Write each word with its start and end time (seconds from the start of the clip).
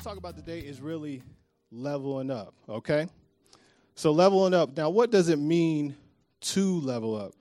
To 0.00 0.04
talk 0.04 0.16
about 0.16 0.34
today 0.34 0.60
is 0.60 0.80
really 0.80 1.22
leveling 1.70 2.30
up, 2.30 2.54
okay? 2.70 3.06
So, 3.94 4.12
leveling 4.12 4.54
up. 4.54 4.74
Now, 4.74 4.88
what 4.88 5.10
does 5.10 5.28
it 5.28 5.38
mean 5.38 5.94
to 6.40 6.80
level 6.80 7.14
up? 7.14 7.34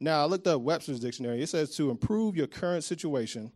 Now, 0.00 0.22
I 0.22 0.24
looked 0.24 0.46
up 0.46 0.62
Webster's 0.62 0.98
dictionary. 0.98 1.42
It 1.42 1.50
says 1.50 1.76
to 1.76 1.90
improve 1.90 2.34
your 2.34 2.46
current 2.46 2.84
situation 2.84 3.52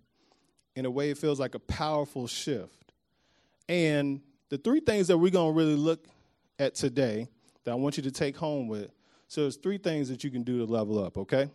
in 0.77 0.84
a 0.84 0.91
way 0.91 1.09
it 1.09 1.16
feels 1.16 1.41
like 1.41 1.55
a 1.55 1.59
powerful 1.59 2.27
shift. 2.27 2.92
And 3.66 4.20
the 4.50 4.59
three 4.59 4.80
things 4.80 5.08
that 5.08 5.16
we're 5.16 5.30
going 5.30 5.55
to 5.55 5.58
really 5.58 5.77
look 5.77 6.05
at 6.58 6.74
today 6.74 7.28
that 7.64 7.70
I 7.70 7.77
want 7.77 7.97
you 7.97 8.02
to 8.02 8.12
take 8.12 8.36
home 8.36 8.69
with. 8.69 8.92
So, 9.28 9.41
there's 9.41 9.56
three 9.56 9.78
things 9.78 10.11
that 10.11 10.22
you 10.22 10.30
can 10.30 10.42
do 10.42 10.58
to 10.58 10.70
level 10.70 11.02
up, 11.02 11.16
okay? 11.16 11.48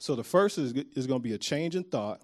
So, 0.00 0.16
the 0.16 0.24
first 0.24 0.58
is, 0.58 0.72
is 0.94 1.06
going 1.06 1.22
to 1.22 1.26
be 1.26 1.32
a 1.32 1.38
change 1.38 1.76
in 1.76 1.84
thought. 1.84 2.20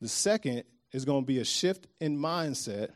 The 0.00 0.08
second 0.08 0.62
is 0.92 1.04
going 1.04 1.22
to 1.22 1.26
be 1.26 1.38
a 1.38 1.44
shift 1.44 1.86
in 2.00 2.18
mindset. 2.18 2.90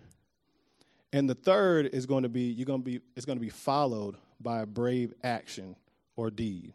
And 1.12 1.28
the 1.28 1.34
third 1.34 1.86
is 1.86 2.06
going 2.06 2.25
to 2.25 2.28
be 2.28 2.42
you're 2.42 2.66
going 2.66 2.83
to 2.83 2.84
be 2.84 3.00
it's 3.14 3.27
going 3.27 3.39
to 3.39 3.44
be 3.44 3.50
followed 3.50 4.16
by 4.41 4.61
a 4.61 4.66
brave 4.66 5.14
action 5.25 5.77
or 6.14 6.30
deed. 6.30 6.72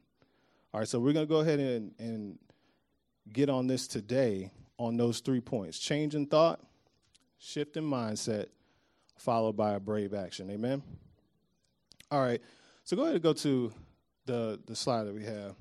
All 0.73 0.79
right, 0.79 0.87
so 0.87 0.99
we're 0.99 1.13
going 1.13 1.27
to 1.27 1.29
go 1.29 1.41
ahead 1.41 1.59
and, 1.59 1.93
and 1.99 2.39
get 3.31 3.49
on 3.49 3.67
this 3.67 3.87
today 3.87 4.51
on 4.77 4.97
those 4.97 5.19
three 5.19 5.41
points 5.41 5.77
change 5.77 6.15
in 6.15 6.25
thought, 6.25 6.61
shift 7.37 7.77
in 7.77 7.83
mindset, 7.83 8.47
followed 9.17 9.57
by 9.57 9.73
a 9.73 9.79
brave 9.79 10.13
action. 10.13 10.49
Amen? 10.49 10.81
All 12.09 12.21
right, 12.21 12.41
so 12.83 12.95
go 12.95 13.03
ahead 13.03 13.15
and 13.15 13.23
go 13.23 13.33
to 13.33 13.71
the, 14.25 14.59
the 14.65 14.75
slide 14.75 15.03
that 15.03 15.13
we 15.13 15.23
have. 15.23 15.55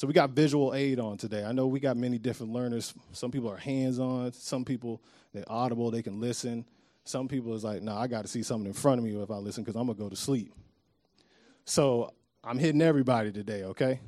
So 0.00 0.06
we 0.06 0.14
got 0.14 0.30
visual 0.30 0.74
aid 0.74 0.98
on 0.98 1.18
today. 1.18 1.44
I 1.44 1.52
know 1.52 1.66
we 1.66 1.78
got 1.78 1.94
many 1.94 2.16
different 2.16 2.54
learners. 2.54 2.94
Some 3.12 3.30
people 3.30 3.50
are 3.50 3.58
hands 3.58 3.98
on, 3.98 4.32
some 4.32 4.64
people, 4.64 5.02
they're 5.34 5.44
audible, 5.46 5.90
they 5.90 6.00
can 6.00 6.18
listen. 6.18 6.64
Some 7.04 7.28
people 7.28 7.52
is 7.52 7.64
like, 7.64 7.82
no, 7.82 7.92
nah, 7.92 8.00
I 8.00 8.06
got 8.06 8.22
to 8.22 8.28
see 8.28 8.42
something 8.42 8.66
in 8.66 8.72
front 8.72 8.98
of 8.98 9.04
me 9.04 9.14
if 9.14 9.30
I 9.30 9.34
listen 9.34 9.62
because 9.62 9.78
I'm 9.78 9.86
to 9.88 9.92
go 9.92 10.08
to 10.08 10.16
sleep. 10.16 10.54
So 11.66 12.14
I'm 12.42 12.58
hitting 12.58 12.80
everybody 12.80 13.30
today, 13.30 13.64
okay? 13.64 14.00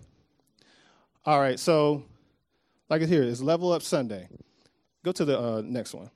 All 1.26 1.38
right, 1.38 1.60
so 1.60 2.04
like 2.88 3.02
it's 3.02 3.10
here, 3.10 3.24
it's 3.24 3.42
Level 3.42 3.70
Up 3.70 3.82
Sunday. 3.82 4.30
Go 5.04 5.12
to 5.12 5.26
the 5.26 5.38
uh, 5.38 5.62
next 5.62 5.92
one. 5.92 6.10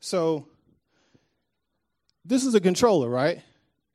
So 0.00 0.48
this 2.24 2.46
is 2.46 2.54
a 2.54 2.60
controller, 2.62 3.10
right? 3.10 3.42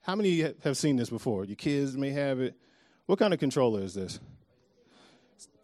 How 0.01 0.15
many 0.15 0.47
have 0.63 0.77
seen 0.77 0.95
this 0.95 1.09
before? 1.09 1.43
Your 1.43 1.55
kids 1.55 1.97
may 1.97 2.11
have 2.11 2.39
it. 2.39 2.53
What 3.07 3.17
kind 3.17 3.33
of 3.33 3.39
controller 3.39 3.81
is 3.81 3.95
this? 3.95 4.19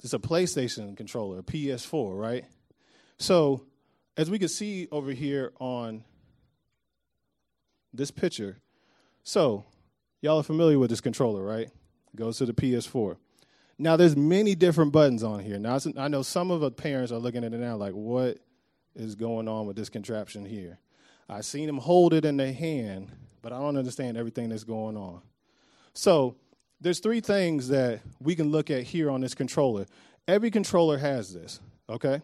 It's 0.03 0.14
a 0.14 0.19
PlayStation 0.19 0.95
controller, 0.95 1.39
a 1.39 1.44
PS4, 1.44 2.17
right? 2.17 2.45
So, 3.17 3.66
as 4.16 4.30
we 4.30 4.39
can 4.39 4.47
see 4.47 4.88
over 4.91 5.11
here 5.11 5.52
on 5.59 6.03
this 7.94 8.12
picture, 8.12 8.57
so 9.24 9.66
y'all 10.22 10.40
are 10.40 10.44
familiar 10.44 10.79
with 10.79 10.90
this 10.90 11.01
controller, 11.01 11.44
right? 11.44 11.68
It 11.68 12.16
goes 12.16 12.38
to 12.38 12.46
the 12.46 12.53
PS4. 12.53 13.18
Now, 13.78 13.96
there's 13.96 14.16
many 14.16 14.56
different 14.56 14.91
buttons 14.91 15.24
on 15.24 15.40
here. 15.40 15.57
Now, 15.59 15.79
I 15.97 16.07
know 16.07 16.22
some 16.22 16.51
of 16.51 16.62
the 16.62 16.72
parents 16.72 17.12
are 17.12 17.18
looking 17.18 17.44
at 17.44 17.53
it 17.53 17.59
now 17.59 17.75
like, 17.75 17.94
what 17.94 18.40
is 18.95 19.16
going 19.16 19.47
on 19.47 19.68
with 19.68 19.75
this 19.75 19.90
contraption 19.90 20.45
here? 20.45 20.79
I've 21.29 21.45
seen 21.45 21.68
them 21.68 21.78
hold 21.78 22.13
it 22.13 22.25
in 22.25 22.38
their 22.38 22.53
hand, 22.53 23.12
but 23.41 23.53
I 23.53 23.59
don't 23.59 23.78
understand 23.78 24.18
everything 24.18 24.50
that's 24.50 24.63
going 24.63 24.97
on. 24.97 25.22
So, 25.94 26.35
there's 26.81 27.00
three 27.00 27.22
things 27.22 27.69
that 27.69 28.01
we 28.19 28.35
can 28.35 28.51
look 28.51 28.69
at 28.69 28.84
here 28.84 29.09
on 29.09 29.22
this 29.22 29.35
controller. 29.35 29.85
Every 30.28 30.51
controller 30.51 30.97
has 30.97 31.34
this, 31.34 31.59
okay? 31.90 32.22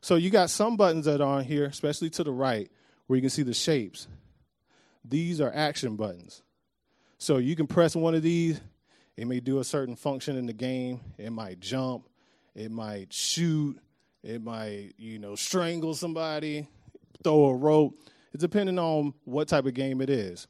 So, 0.00 0.16
you 0.16 0.30
got 0.30 0.50
some 0.50 0.76
buttons 0.76 1.06
that 1.06 1.20
are 1.20 1.38
on 1.38 1.44
here, 1.44 1.64
especially 1.64 2.10
to 2.10 2.24
the 2.24 2.32
right, 2.32 2.70
where 3.06 3.16
you 3.16 3.22
can 3.22 3.30
see 3.30 3.42
the 3.42 3.54
shapes. 3.54 4.06
These 5.04 5.40
are 5.40 5.52
action 5.52 5.96
buttons. 5.96 6.42
So, 7.18 7.38
you 7.38 7.56
can 7.56 7.66
press 7.66 7.96
one 7.96 8.14
of 8.14 8.22
these 8.22 8.60
it 9.16 9.26
may 9.26 9.40
do 9.40 9.60
a 9.60 9.64
certain 9.64 9.96
function 9.96 10.36
in 10.36 10.46
the 10.46 10.52
game. 10.52 11.00
It 11.16 11.30
might 11.30 11.58
jump. 11.58 12.08
It 12.54 12.70
might 12.70 13.12
shoot. 13.12 13.78
It 14.22 14.42
might, 14.42 14.92
you 14.98 15.18
know, 15.18 15.34
strangle 15.36 15.94
somebody, 15.94 16.66
throw 17.22 17.46
a 17.46 17.54
rope. 17.54 17.94
It's 18.34 18.42
depending 18.42 18.78
on 18.78 19.14
what 19.24 19.48
type 19.48 19.66
of 19.66 19.74
game 19.74 20.00
it 20.00 20.10
is. 20.10 20.46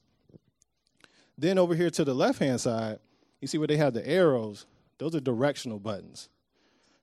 Then 1.39 1.59
over 1.59 1.75
here 1.75 1.91
to 1.91 2.05
the 2.05 2.15
left 2.15 2.39
hand 2.39 2.61
side, 2.61 2.99
you 3.47 3.49
see 3.49 3.59
where 3.59 3.69
they 3.69 3.77
have 3.77 3.95
the 3.95 4.05
arrows. 4.05 4.67
Those 4.99 5.15
are 5.15 5.21
directional 5.21 5.79
buttons. 5.79 6.29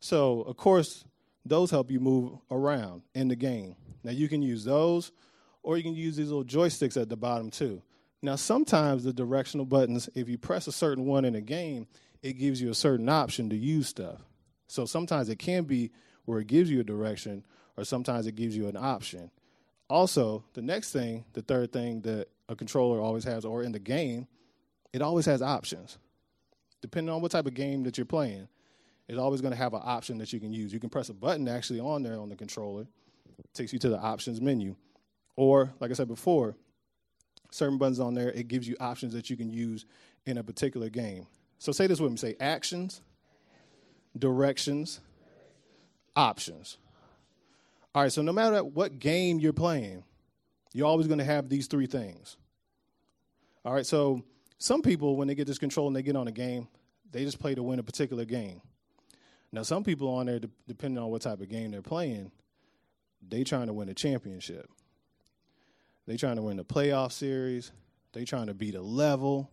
So, 0.01 0.41
of 0.41 0.57
course, 0.57 1.05
those 1.45 1.71
help 1.71 1.89
you 1.89 2.01
move 2.01 2.33
around 2.51 3.03
in 3.15 3.29
the 3.29 3.37
game. 3.37 3.77
Now, 4.03 4.11
you 4.11 4.27
can 4.27 4.41
use 4.41 4.65
those, 4.65 5.13
or 5.61 5.77
you 5.77 5.83
can 5.83 5.95
use 5.95 6.17
these 6.17 6.27
little 6.27 6.43
joysticks 6.43 7.01
at 7.01 7.07
the 7.07 7.15
bottom 7.15 7.49
too. 7.49 7.81
Now, 8.21 8.35
sometimes 8.35 9.05
the 9.05 9.13
directional 9.13 9.65
buttons, 9.65 10.09
if 10.15 10.27
you 10.27 10.37
press 10.37 10.67
a 10.67 10.73
certain 10.73 11.05
one 11.05 11.23
in 11.23 11.35
a 11.35 11.41
game, 11.41 11.87
it 12.21 12.33
gives 12.33 12.61
you 12.61 12.69
a 12.69 12.75
certain 12.75 13.07
option 13.07 13.49
to 13.49 13.55
use 13.55 13.87
stuff. 13.87 14.19
So 14.67 14.85
sometimes 14.85 15.29
it 15.29 15.39
can 15.39 15.63
be 15.63 15.91
where 16.25 16.39
it 16.39 16.47
gives 16.47 16.69
you 16.69 16.81
a 16.81 16.83
direction, 16.83 17.45
or 17.77 17.85
sometimes 17.85 18.27
it 18.27 18.35
gives 18.35 18.57
you 18.57 18.67
an 18.67 18.75
option. 18.75 19.31
Also, 19.89 20.43
the 20.55 20.61
next 20.61 20.91
thing, 20.91 21.23
the 21.31 21.41
third 21.41 21.71
thing 21.71 22.01
that 22.01 22.27
a 22.49 22.55
controller 22.57 22.99
always 22.99 23.23
has, 23.23 23.45
or 23.45 23.63
in 23.63 23.71
the 23.71 23.79
game, 23.79 24.27
it 24.91 25.01
always 25.01 25.25
has 25.25 25.41
options. 25.41 25.97
Depending 26.83 27.15
on 27.15 27.21
what 27.21 27.31
type 27.31 27.45
of 27.45 27.53
game 27.53 27.83
that 27.83 27.97
you're 27.97 28.03
playing, 28.03 28.45
it's 29.07 29.17
always 29.17 29.39
going 29.39 29.53
to 29.53 29.57
have 29.57 29.73
an 29.73 29.79
option 29.85 30.17
that 30.17 30.33
you 30.33 30.39
can 30.41 30.51
use. 30.51 30.73
You 30.73 30.81
can 30.81 30.89
press 30.89 31.07
a 31.07 31.13
button 31.13 31.47
actually 31.47 31.79
on 31.79 32.03
there 32.03 32.19
on 32.19 32.27
the 32.27 32.35
controller, 32.35 32.81
it 33.39 33.53
takes 33.53 33.71
you 33.71 33.79
to 33.79 33.89
the 33.89 33.97
options 33.97 34.41
menu. 34.41 34.75
Or, 35.37 35.73
like 35.79 35.91
I 35.91 35.93
said 35.93 36.09
before, 36.09 36.57
certain 37.51 37.77
buttons 37.77 38.01
on 38.01 38.15
there, 38.15 38.31
it 38.31 38.49
gives 38.49 38.67
you 38.67 38.75
options 38.81 39.13
that 39.13 39.29
you 39.29 39.37
can 39.37 39.49
use 39.49 39.85
in 40.25 40.37
a 40.37 40.43
particular 40.43 40.89
game. 40.89 41.25
So 41.57 41.71
say 41.71 41.87
this 41.87 42.01
with 42.01 42.11
me 42.11 42.17
say 42.17 42.35
actions, 42.41 43.01
directions, 44.19 44.99
options. 46.17 46.77
All 47.95 48.01
right, 48.01 48.11
so 48.11 48.21
no 48.21 48.33
matter 48.33 48.61
what 48.61 48.99
game 48.99 49.39
you're 49.39 49.53
playing, 49.53 50.03
you're 50.73 50.87
always 50.87 51.07
going 51.07 51.19
to 51.19 51.25
have 51.25 51.47
these 51.47 51.67
three 51.67 51.87
things. 51.87 52.35
All 53.63 53.73
right, 53.73 53.85
so 53.85 54.21
some 54.63 54.81
people, 54.81 55.17
when 55.17 55.27
they 55.27 55.35
get 55.35 55.45
this 55.45 55.57
control 55.57 55.87
and 55.87 55.95
they 55.95 56.01
get 56.01 56.15
on 56.15 56.29
a 56.29 56.31
game, 56.31 56.69
they 57.11 57.25
just 57.25 57.37
play 57.37 57.53
to 57.53 57.61
win 57.61 57.79
a 57.79 57.83
particular 57.83 58.23
game. 58.23 58.61
Now, 59.51 59.63
some 59.63 59.83
people 59.83 60.07
on 60.07 60.25
there, 60.25 60.39
depending 60.69 61.03
on 61.03 61.09
what 61.09 61.23
type 61.23 61.41
of 61.41 61.49
game 61.49 61.71
they're 61.71 61.81
playing, 61.81 62.31
they 63.27 63.43
trying 63.43 63.67
to 63.67 63.73
win 63.73 63.89
a 63.89 63.93
championship. 63.93 64.69
They 66.07 66.15
trying 66.15 66.37
to 66.37 66.41
win 66.41 66.55
the 66.55 66.63
playoff 66.63 67.11
series. 67.11 67.73
They 68.13 68.23
trying 68.23 68.47
to 68.47 68.53
beat 68.53 68.75
a 68.75 68.81
level. 68.81 69.51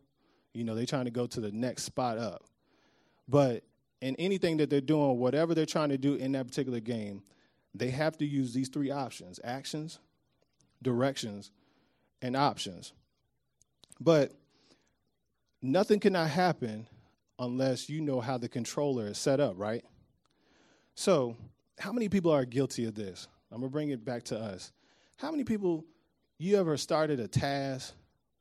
You 0.54 0.62
know, 0.62 0.76
they 0.76 0.86
trying 0.86 1.06
to 1.06 1.10
go 1.10 1.26
to 1.26 1.40
the 1.40 1.50
next 1.50 1.82
spot 1.82 2.16
up. 2.16 2.44
But 3.26 3.64
in 4.00 4.14
anything 4.14 4.58
that 4.58 4.70
they're 4.70 4.80
doing, 4.80 5.18
whatever 5.18 5.56
they're 5.56 5.66
trying 5.66 5.88
to 5.88 5.98
do 5.98 6.14
in 6.14 6.30
that 6.32 6.46
particular 6.46 6.78
game, 6.78 7.24
they 7.74 7.90
have 7.90 8.16
to 8.18 8.24
use 8.24 8.54
these 8.54 8.68
three 8.68 8.92
options 8.92 9.40
actions, 9.42 9.98
directions, 10.80 11.50
and 12.22 12.36
options. 12.36 12.92
But 13.98 14.36
nothing 15.62 16.00
cannot 16.00 16.30
happen 16.30 16.86
unless 17.38 17.88
you 17.88 18.00
know 18.00 18.20
how 18.20 18.38
the 18.38 18.48
controller 18.48 19.08
is 19.08 19.18
set 19.18 19.40
up, 19.40 19.54
right? 19.56 19.84
So, 20.94 21.36
how 21.78 21.92
many 21.92 22.08
people 22.08 22.30
are 22.30 22.44
guilty 22.44 22.84
of 22.84 22.94
this? 22.94 23.26
I'm 23.50 23.62
to 23.62 23.68
bring 23.68 23.88
it 23.88 24.04
back 24.04 24.24
to 24.24 24.38
us. 24.38 24.72
How 25.16 25.30
many 25.30 25.44
people 25.44 25.84
you 26.38 26.58
ever 26.58 26.76
started 26.76 27.20
a 27.20 27.28
task, 27.28 27.94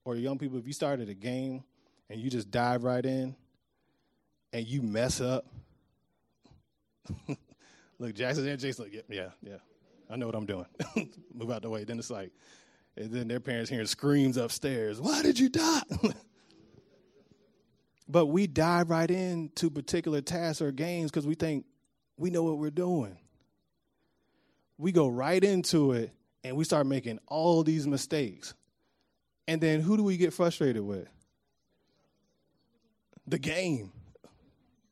or 0.05 0.15
young 0.15 0.37
people, 0.37 0.57
if 0.57 0.67
you 0.67 0.73
started 0.73 1.09
a 1.09 1.13
game 1.13 1.63
and 2.09 2.19
you 2.19 2.29
just 2.29 2.49
dive 2.51 2.83
right 2.83 3.05
in 3.05 3.35
and 4.53 4.67
you 4.67 4.81
mess 4.81 5.21
up? 5.21 5.45
Look, 7.99 8.13
Jackson 8.13 8.47
and 8.47 8.59
Jason, 8.59 8.85
like, 8.85 8.93
yeah, 8.93 9.01
yeah, 9.09 9.29
yeah, 9.41 9.57
I 10.09 10.15
know 10.15 10.25
what 10.25 10.35
I'm 10.35 10.45
doing. 10.45 10.65
Move 11.33 11.51
out 11.51 11.61
the 11.61 11.69
way. 11.69 11.83
Then 11.83 11.99
it's 11.99 12.09
like, 12.09 12.31
and 12.95 13.11
then 13.11 13.27
their 13.27 13.39
parents 13.39 13.69
hearing 13.69 13.87
screams 13.87 14.37
upstairs. 14.37 15.01
Why 15.01 15.21
did 15.21 15.39
you 15.39 15.49
die? 15.49 15.81
but 18.09 18.25
we 18.25 18.47
dive 18.47 18.89
right 18.89 19.09
into 19.09 19.69
particular 19.69 20.19
tasks 20.19 20.61
or 20.63 20.71
games 20.71 21.11
because 21.11 21.27
we 21.27 21.35
think 21.35 21.65
we 22.17 22.31
know 22.31 22.43
what 22.43 22.57
we're 22.57 22.71
doing. 22.71 23.15
We 24.79 24.91
go 24.91 25.07
right 25.07 25.43
into 25.43 25.91
it 25.91 26.11
and 26.43 26.55
we 26.55 26.63
start 26.63 26.87
making 26.87 27.19
all 27.27 27.63
these 27.63 27.85
mistakes. 27.85 28.55
And 29.47 29.61
then 29.61 29.81
who 29.81 29.95
do 29.95 30.03
we 30.03 30.17
get 30.17 30.33
frustrated 30.33 30.81
with? 30.81 31.07
The 33.27 33.37
game. 33.37 33.91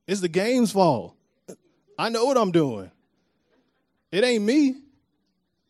It's 0.06 0.22
the 0.22 0.30
game's 0.30 0.72
fault. 0.72 1.16
I 1.98 2.10
know 2.10 2.26
what 2.26 2.38
I'm 2.38 2.52
doing. 2.52 2.92
It 4.12 4.24
ain't 4.24 4.44
me. 4.44 4.76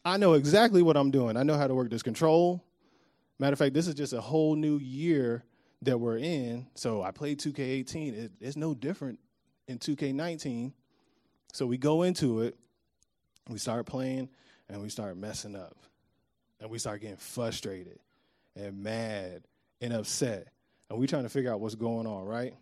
I 0.03 0.17
know 0.17 0.33
exactly 0.33 0.81
what 0.81 0.97
I'm 0.97 1.11
doing. 1.11 1.37
I 1.37 1.43
know 1.43 1.57
how 1.57 1.67
to 1.67 1.73
work 1.73 1.89
this 1.89 2.03
control. 2.03 2.61
Matter 3.39 3.53
of 3.53 3.59
fact, 3.59 3.73
this 3.73 3.87
is 3.87 3.95
just 3.95 4.13
a 4.13 4.21
whole 4.21 4.55
new 4.55 4.77
year 4.77 5.43
that 5.83 5.97
we're 5.97 6.17
in. 6.17 6.67
So 6.75 7.01
I 7.01 7.11
played 7.11 7.39
2K18. 7.39 8.13
It, 8.13 8.31
it's 8.39 8.57
no 8.57 8.73
different 8.73 9.19
in 9.67 9.79
2K19. 9.79 10.71
So 11.53 11.65
we 11.65 11.77
go 11.77 12.03
into 12.03 12.41
it, 12.41 12.55
we 13.49 13.57
start 13.57 13.85
playing, 13.85 14.29
and 14.69 14.81
we 14.81 14.89
start 14.89 15.17
messing 15.17 15.55
up. 15.55 15.77
And 16.59 16.69
we 16.69 16.79
start 16.79 17.01
getting 17.01 17.17
frustrated 17.17 17.99
and 18.55 18.81
mad 18.81 19.43
and 19.79 19.93
upset. 19.93 20.47
And 20.89 20.97
we're 20.97 21.07
trying 21.07 21.23
to 21.23 21.29
figure 21.29 21.51
out 21.51 21.59
what's 21.59 21.75
going 21.75 22.07
on, 22.07 22.25
right? 22.25 22.53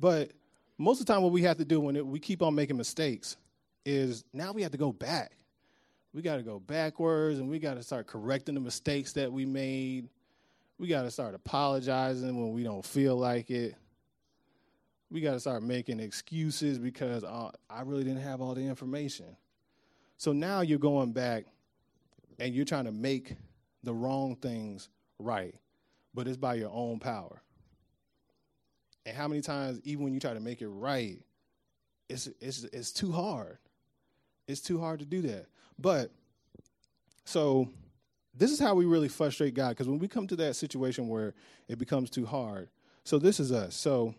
But 0.00 0.30
most 0.78 1.00
of 1.00 1.06
the 1.06 1.12
time, 1.12 1.22
what 1.22 1.32
we 1.32 1.42
have 1.42 1.58
to 1.58 1.64
do 1.64 1.80
when 1.80 1.96
it, 1.96 2.06
we 2.06 2.18
keep 2.18 2.42
on 2.42 2.54
making 2.54 2.76
mistakes 2.76 3.36
is 3.84 4.24
now 4.32 4.52
we 4.52 4.62
have 4.62 4.72
to 4.72 4.78
go 4.78 4.92
back. 4.92 5.32
We 6.14 6.22
got 6.22 6.36
to 6.36 6.42
go 6.42 6.58
backwards 6.58 7.38
and 7.38 7.48
we 7.48 7.58
got 7.58 7.74
to 7.74 7.82
start 7.82 8.06
correcting 8.06 8.54
the 8.54 8.60
mistakes 8.60 9.12
that 9.14 9.32
we 9.32 9.44
made. 9.44 10.08
We 10.78 10.88
got 10.88 11.02
to 11.02 11.10
start 11.10 11.34
apologizing 11.34 12.40
when 12.40 12.52
we 12.52 12.62
don't 12.62 12.84
feel 12.84 13.16
like 13.16 13.50
it. 13.50 13.74
We 15.10 15.20
got 15.20 15.32
to 15.32 15.40
start 15.40 15.62
making 15.62 16.00
excuses 16.00 16.78
because 16.78 17.22
uh, 17.22 17.50
I 17.68 17.82
really 17.82 18.04
didn't 18.04 18.22
have 18.22 18.40
all 18.40 18.54
the 18.54 18.62
information. 18.62 19.36
So 20.16 20.32
now 20.32 20.60
you're 20.62 20.78
going 20.78 21.12
back 21.12 21.44
and 22.38 22.54
you're 22.54 22.64
trying 22.64 22.86
to 22.86 22.92
make 22.92 23.36
the 23.82 23.92
wrong 23.92 24.36
things 24.36 24.88
right, 25.18 25.54
but 26.14 26.26
it's 26.26 26.36
by 26.36 26.54
your 26.54 26.70
own 26.72 26.98
power. 26.98 27.42
And 29.04 29.16
how 29.16 29.28
many 29.28 29.40
times, 29.40 29.80
even 29.84 30.04
when 30.04 30.14
you 30.14 30.20
try 30.20 30.32
to 30.32 30.40
make 30.40 30.62
it 30.62 30.68
right, 30.68 31.18
it's 32.08 32.28
it's 32.40 32.64
it's 32.64 32.92
too 32.92 33.10
hard. 33.10 33.58
It's 34.46 34.60
too 34.60 34.78
hard 34.78 35.00
to 35.00 35.04
do 35.04 35.22
that. 35.22 35.46
But 35.78 36.10
so 37.24 37.68
this 38.34 38.50
is 38.50 38.58
how 38.58 38.74
we 38.74 38.84
really 38.84 39.08
frustrate 39.08 39.54
God 39.54 39.70
because 39.70 39.88
when 39.88 39.98
we 39.98 40.08
come 40.08 40.26
to 40.28 40.36
that 40.36 40.56
situation 40.56 41.08
where 41.08 41.34
it 41.68 41.78
becomes 41.78 42.10
too 42.10 42.26
hard. 42.26 42.68
So 43.04 43.18
this 43.18 43.40
is 43.40 43.52
us. 43.52 43.74
So 43.74 44.14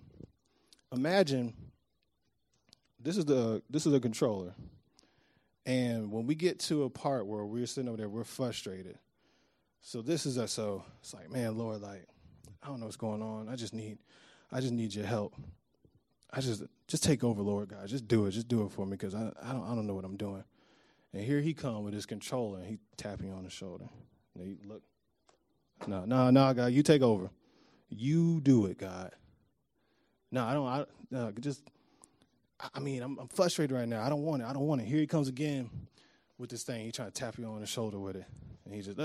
imagine 0.92 1.54
this 3.00 3.18
is 3.18 3.26
the 3.26 3.62
this 3.70 3.86
is 3.86 3.94
a 3.94 4.00
controller. 4.00 4.54
And 5.66 6.12
when 6.12 6.28
we 6.28 6.36
get 6.36 6.60
to 6.62 6.84
a 6.84 6.90
part 6.90 7.26
where 7.26 7.46
we're 7.46 7.66
sitting 7.66 7.88
over 7.88 7.98
there, 7.98 8.10
we're 8.10 8.26
frustrated. 8.26 8.98
So 9.82 10.02
this 10.02 10.26
is 10.26 10.38
us. 10.38 10.52
So 10.52 10.84
it's 11.00 11.14
like, 11.14 11.32
man, 11.32 11.58
Lord, 11.58 11.82
like, 11.82 12.06
I 12.62 12.68
don't 12.68 12.80
know 12.80 12.86
what's 12.86 12.98
going 12.98 13.22
on. 13.22 13.50
I 13.50 13.56
just 13.56 13.74
need 13.74 13.98
I 14.52 14.60
just 14.60 14.74
need 14.74 14.94
your 14.94 15.06
help. 15.06 15.36
I 16.32 16.42
just 16.42 16.64
just 16.88 17.04
take 17.04 17.24
over, 17.24 17.42
Lord 17.42 17.70
God. 17.70 17.88
Just 17.88 18.08
do 18.08 18.26
it. 18.26 18.32
Just 18.32 18.48
do 18.48 18.66
it 18.66 18.72
for 18.72 18.86
me 18.86 18.92
because 18.92 19.16
I, 19.16 19.32
I 19.42 19.54
don't 19.54 19.64
I 19.64 19.76
don't 19.76 19.88
know 19.88 19.96
what 19.96 20.06
I'm 20.06 20.18
doing. 20.18 20.44
And 21.14 21.24
here 21.24 21.42
he 21.42 21.54
come 21.54 21.84
with 21.84 21.94
his 21.94 22.06
controller 22.06 22.64
he 22.64 22.80
tapping 22.98 23.28
you 23.28 23.34
on 23.34 23.44
the 23.44 23.50
shoulder. 23.50 23.86
And 24.36 24.44
he 24.44 24.58
look. 24.68 24.82
No, 25.88 26.06
no, 26.06 26.30
no, 26.30 26.54
God, 26.54 26.68
you 26.68 26.84
take 26.84 27.02
over. 27.02 27.30
You 27.90 28.40
do 28.42 28.66
it, 28.68 28.78
God. 28.78 29.12
No, 30.32 30.46
I 30.46 30.54
don't. 30.54 30.88
I 31.16 31.32
just. 31.40 31.62
I 32.74 32.80
mean, 32.80 33.04
I'm, 33.04 33.18
I'm 33.20 33.28
frustrated 33.28 33.76
right 33.76 33.88
now. 33.88 34.04
I 34.04 34.10
don't 34.10 34.24
want 34.24 34.42
it. 34.42 34.46
I 34.46 34.54
don't 34.54 34.66
want 34.68 34.82
it. 34.82 34.88
Here 34.88 35.00
he 35.00 35.08
comes 35.08 35.28
again 35.28 35.70
with 36.38 36.50
this 36.50 36.64
thing. 36.64 36.86
He 36.86 36.92
trying 36.92 37.10
to 37.10 37.14
tap 37.14 37.38
you 37.38 37.46
on 37.46 37.60
the 37.60 37.68
shoulder 37.68 38.00
with 38.00 38.16
it, 38.16 38.26
and 38.66 38.74
he 38.74 38.82
just, 38.82 38.98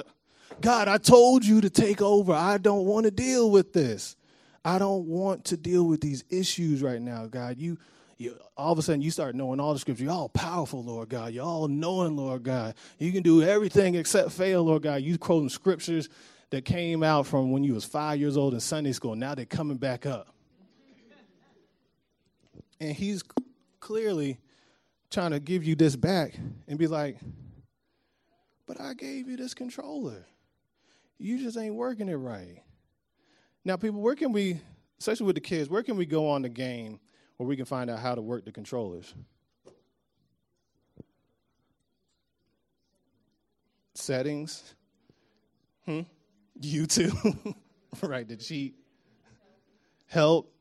God, 0.60 0.88
I 0.88 0.98
told 0.98 1.44
you 1.44 1.60
to 1.60 1.70
take 1.70 2.00
over. 2.00 2.32
I 2.32 2.58
don't 2.58 2.84
want 2.84 3.04
to 3.04 3.10
deal 3.10 3.50
with 3.50 3.72
this. 3.72 4.16
I 4.64 4.78
don't 4.78 5.06
want 5.06 5.46
to 5.46 5.56
deal 5.56 5.84
with 5.84 6.00
these 6.00 6.24
issues 6.30 6.82
right 6.82 7.00
now, 7.00 7.26
God. 7.26 7.58
You, 7.58 7.78
you 8.18 8.36
all 8.56 8.72
of 8.72 8.78
a 8.78 8.82
sudden 8.82 9.00
you 9.00 9.12
start 9.12 9.34
knowing 9.36 9.60
all 9.60 9.72
the 9.72 9.78
scripture. 9.78 10.04
You're 10.04 10.12
all 10.12 10.28
powerful, 10.28 10.82
Lord 10.82 11.08
God. 11.08 11.32
You're 11.32 11.44
all 11.44 11.68
knowing, 11.68 12.16
Lord 12.16 12.42
God. 12.42 12.74
You 12.98 13.12
can 13.12 13.22
do 13.22 13.42
everything 13.42 13.94
except 13.94 14.32
fail, 14.32 14.64
Lord 14.64 14.82
God. 14.82 15.02
You 15.02 15.16
quoting 15.18 15.48
scriptures 15.48 16.08
that 16.50 16.64
came 16.64 17.02
out 17.02 17.26
from 17.26 17.52
when 17.52 17.62
you 17.62 17.74
was 17.74 17.84
five 17.84 18.18
years 18.18 18.36
old 18.36 18.54
in 18.54 18.60
Sunday 18.60 18.92
school. 18.92 19.14
Now 19.14 19.34
they're 19.34 19.44
coming 19.44 19.76
back 19.76 20.04
up. 20.04 20.34
And 22.80 22.92
he's 22.92 23.22
clearly 23.80 24.38
trying 25.10 25.30
to 25.30 25.40
give 25.40 25.64
you 25.64 25.74
this 25.74 25.96
back 25.96 26.38
and 26.66 26.78
be 26.78 26.86
like, 26.86 27.18
but 28.66 28.80
I 28.80 28.94
gave 28.94 29.28
you 29.28 29.36
this 29.36 29.54
controller. 29.54 30.26
You 31.18 31.38
just 31.38 31.56
ain't 31.56 31.74
working 31.74 32.08
it 32.08 32.14
right. 32.14 32.62
Now, 33.64 33.76
people, 33.76 34.00
where 34.00 34.14
can 34.14 34.30
we, 34.30 34.60
especially 35.00 35.26
with 35.26 35.34
the 35.34 35.40
kids, 35.40 35.68
where 35.68 35.82
can 35.82 35.96
we 35.96 36.06
go 36.06 36.28
on 36.28 36.42
the 36.42 36.48
game 36.48 37.00
where 37.38 37.46
we 37.48 37.56
can 37.56 37.64
find 37.64 37.88
out 37.88 38.00
how 38.00 38.14
to 38.14 38.20
work 38.20 38.44
the 38.44 38.52
controllers? 38.52 39.14
Settings. 43.94 44.74
Hmm? 45.86 46.02
YouTube. 46.60 47.54
right, 48.02 48.28
the 48.28 48.36
cheat. 48.36 48.74
Help. 50.06 50.52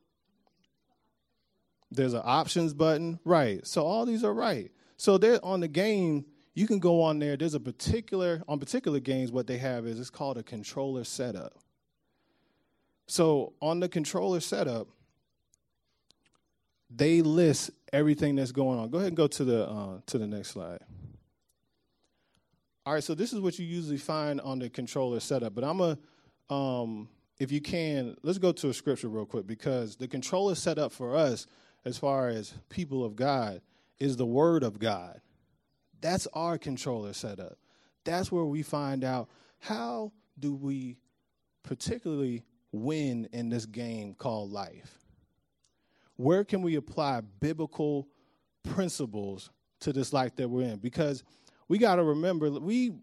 There's 1.92 2.14
an 2.14 2.22
options 2.24 2.74
button. 2.74 3.20
Right. 3.26 3.66
So 3.66 3.86
all 3.86 4.06
these 4.06 4.24
are 4.24 4.34
right. 4.34 4.72
So 4.98 5.18
they're 5.18 5.44
on 5.44 5.62
the 5.62 5.68
game. 5.68 6.26
You 6.54 6.68
can 6.68 6.80
go 6.80 7.02
on 7.02 7.20
there. 7.20 7.38
There's 7.38 7.54
a 7.54 7.60
particular 7.60 8.44
on 8.48 8.60
particular 8.60 9.00
games. 9.00 9.32
What 9.32 9.48
they 9.48 9.58
have 9.58 9.86
is 9.86 10.00
it's 10.00 10.10
called 10.10 10.38
a 10.38 10.44
controller 10.44 11.04
setup. 11.04 11.54
So 13.08 13.54
on 13.62 13.80
the 13.80 13.88
controller 13.88 14.42
setup, 14.42 14.90
they 16.90 17.22
list 17.22 17.72
everything 17.92 18.36
that's 18.36 18.52
going 18.52 18.80
on. 18.80 18.90
Go 18.90 18.98
ahead 18.98 19.10
and 19.10 19.18
go 19.18 19.28
to 19.28 19.44
the 19.44 19.68
uh, 19.68 20.00
to 20.08 20.18
the 20.18 20.28
next 20.28 20.50
slide. 20.50 20.80
All 22.86 22.94
right, 22.94 23.04
so 23.04 23.14
this 23.14 23.34
is 23.34 23.42
what 23.42 23.60
you 23.60 23.66
usually 23.66 23.98
find 23.98 24.40
on 24.40 24.60
the 24.60 24.70
controller 24.70 25.20
setup, 25.20 25.54
but 25.54 25.64
I'm 25.64 25.82
a 25.82 25.98
um, 26.50 27.10
if 27.40 27.52
you 27.52 27.62
can, 27.62 28.16
let's 28.24 28.40
go 28.40 28.52
to 28.52 28.70
a 28.70 28.74
scripture 28.74 29.10
real 29.10 29.26
quick 29.26 29.46
because 29.46 29.96
the 29.96 30.08
controller 30.08 30.56
setup 30.56 30.92
for 30.92 31.16
us, 31.16 31.46
as 31.86 31.98
far 31.98 32.30
as 32.30 32.54
people 32.70 33.06
of 33.06 33.16
God, 33.16 33.62
is 34.00 34.18
the 34.18 34.26
Word 34.26 34.64
of 34.64 34.80
God. 34.80 35.22
That's 36.02 36.28
our 36.34 36.58
controller 36.58 37.14
setup. 37.14 37.58
That's 38.06 38.32
where 38.32 38.46
we 38.46 38.64
find 38.64 39.04
out 39.04 39.30
how 39.60 40.14
do 40.40 40.54
we 40.54 40.98
particularly 41.64 42.44
win 42.72 43.28
in 43.34 43.50
this 43.50 43.66
game 43.66 44.14
called 44.14 44.52
life? 44.52 45.07
Where 46.18 46.44
can 46.44 46.62
we 46.62 46.76
apply 46.76 47.22
biblical 47.40 48.08
principles 48.64 49.50
to 49.80 49.94
this 49.94 50.12
life 50.12 50.36
that 50.36 50.50
we're 50.50 50.64
in? 50.64 50.78
Because 50.78 51.24
we 51.68 51.78
got 51.78 51.96
to 51.96 52.04
remember, 52.04 52.50
we, 52.52 52.94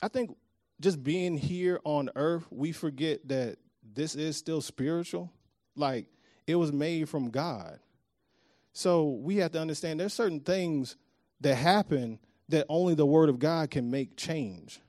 I 0.00 0.08
think 0.08 0.36
just 0.80 1.02
being 1.02 1.36
here 1.36 1.80
on 1.84 2.08
earth, 2.14 2.46
we 2.50 2.72
forget 2.72 3.26
that 3.28 3.58
this 3.94 4.14
is 4.14 4.36
still 4.36 4.60
spiritual. 4.60 5.32
Like 5.74 6.06
it 6.46 6.54
was 6.54 6.72
made 6.72 7.08
from 7.08 7.30
God. 7.30 7.78
So 8.72 9.08
we 9.10 9.36
have 9.36 9.52
to 9.52 9.60
understand 9.60 9.98
there's 9.98 10.14
certain 10.14 10.40
things 10.40 10.96
that 11.40 11.56
happen 11.56 12.18
that 12.48 12.66
only 12.68 12.94
the 12.94 13.06
word 13.06 13.28
of 13.28 13.38
God 13.38 13.70
can 13.70 13.90
make 13.90 14.16
change. 14.16 14.80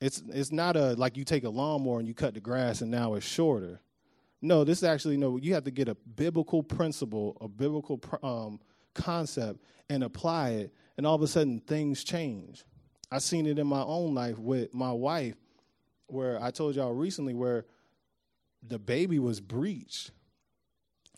It's 0.00 0.22
it's 0.28 0.52
not 0.52 0.76
a 0.76 0.94
like 0.94 1.16
you 1.16 1.24
take 1.24 1.44
a 1.44 1.48
lawnmower 1.48 1.98
and 1.98 2.06
you 2.06 2.14
cut 2.14 2.34
the 2.34 2.40
grass 2.40 2.80
and 2.80 2.90
now 2.90 3.14
it's 3.14 3.26
shorter. 3.26 3.80
No, 4.40 4.64
this 4.64 4.78
is 4.78 4.84
actually 4.84 5.16
no. 5.16 5.36
You 5.36 5.54
have 5.54 5.64
to 5.64 5.70
get 5.70 5.88
a 5.88 5.94
biblical 5.94 6.62
principle, 6.62 7.36
a 7.40 7.48
biblical 7.48 8.00
um, 8.22 8.60
concept, 8.94 9.60
and 9.90 10.04
apply 10.04 10.50
it, 10.50 10.74
and 10.96 11.06
all 11.06 11.14
of 11.14 11.22
a 11.22 11.26
sudden 11.26 11.60
things 11.60 12.04
change. 12.04 12.64
I've 13.10 13.22
seen 13.22 13.46
it 13.46 13.58
in 13.58 13.66
my 13.66 13.82
own 13.82 14.14
life 14.14 14.38
with 14.38 14.74
my 14.74 14.92
wife, 14.92 15.34
where 16.06 16.42
I 16.42 16.50
told 16.50 16.76
y'all 16.76 16.92
recently 16.92 17.34
where 17.34 17.64
the 18.66 18.78
baby 18.78 19.18
was 19.18 19.40
breached. 19.40 20.10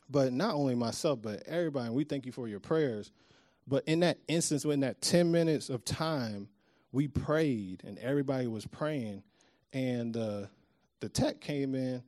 But 0.09 0.33
not 0.33 0.55
only 0.55 0.75
myself, 0.75 1.21
but 1.23 1.43
everybody, 1.47 1.87
and 1.87 1.95
we 1.95 2.05
thank 2.05 2.27
you 2.27 2.33
for 2.33 2.49
your 2.49 2.59
prayers. 2.59 3.13
But 3.67 3.85
in 3.87 4.01
that 4.01 4.19
instance, 4.27 4.65
in 4.65 4.81
that 4.81 5.01
10 5.01 5.31
minutes 5.31 5.69
of 5.69 5.85
time, 5.85 6.49
we 6.91 7.07
prayed 7.07 7.83
and 7.85 7.99
everybody 7.99 8.49
was 8.49 8.67
praying, 8.67 9.23
and 9.73 10.17
uh, 10.17 10.47
the 10.99 11.09
tech 11.09 11.41
came 11.41 11.75
in, 11.75 12.03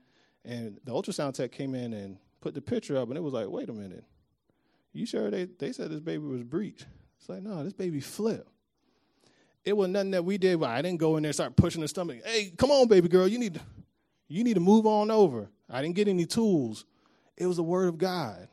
and 0.44 0.78
the 0.84 0.92
ultrasound 0.92 1.34
tech 1.34 1.52
came 1.52 1.74
in 1.74 1.92
and 1.92 2.18
put 2.40 2.54
the 2.54 2.60
picture 2.60 2.96
up, 2.96 3.08
and 3.08 3.16
it 3.16 3.22
was 3.22 3.32
like, 3.32 3.48
wait 3.48 3.68
a 3.68 3.72
minute, 3.72 4.04
you 4.92 5.06
sure 5.06 5.30
they 5.30 5.44
they 5.44 5.72
said 5.72 5.90
this 5.90 6.00
baby 6.00 6.24
was 6.24 6.42
breech? 6.42 6.84
It's 7.18 7.28
like, 7.28 7.42
no, 7.42 7.62
this 7.62 7.72
baby 7.72 8.00
flipped. 8.00 8.48
It 9.64 9.76
was 9.76 9.88
nothing 9.88 10.10
that 10.10 10.24
we 10.24 10.38
did. 10.38 10.58
But 10.58 10.70
I 10.70 10.82
didn't 10.82 10.98
go 10.98 11.16
in 11.16 11.22
there 11.22 11.28
and 11.28 11.34
start 11.34 11.54
pushing 11.54 11.80
the 11.80 11.88
stomach. 11.88 12.18
Hey, 12.24 12.52
come 12.56 12.70
on, 12.70 12.88
baby 12.88 13.08
girl, 13.08 13.28
you 13.28 13.38
need 13.38 13.54
to, 13.54 13.60
you 14.26 14.42
need 14.42 14.54
to 14.54 14.60
move 14.60 14.86
on 14.86 15.10
over. 15.10 15.48
I 15.70 15.82
didn't 15.82 15.94
get 15.94 16.08
any 16.08 16.26
tools. 16.26 16.84
It 17.36 17.46
was 17.46 17.56
the 17.56 17.62
word 17.62 17.88
of 17.88 17.96
God. 17.98 18.48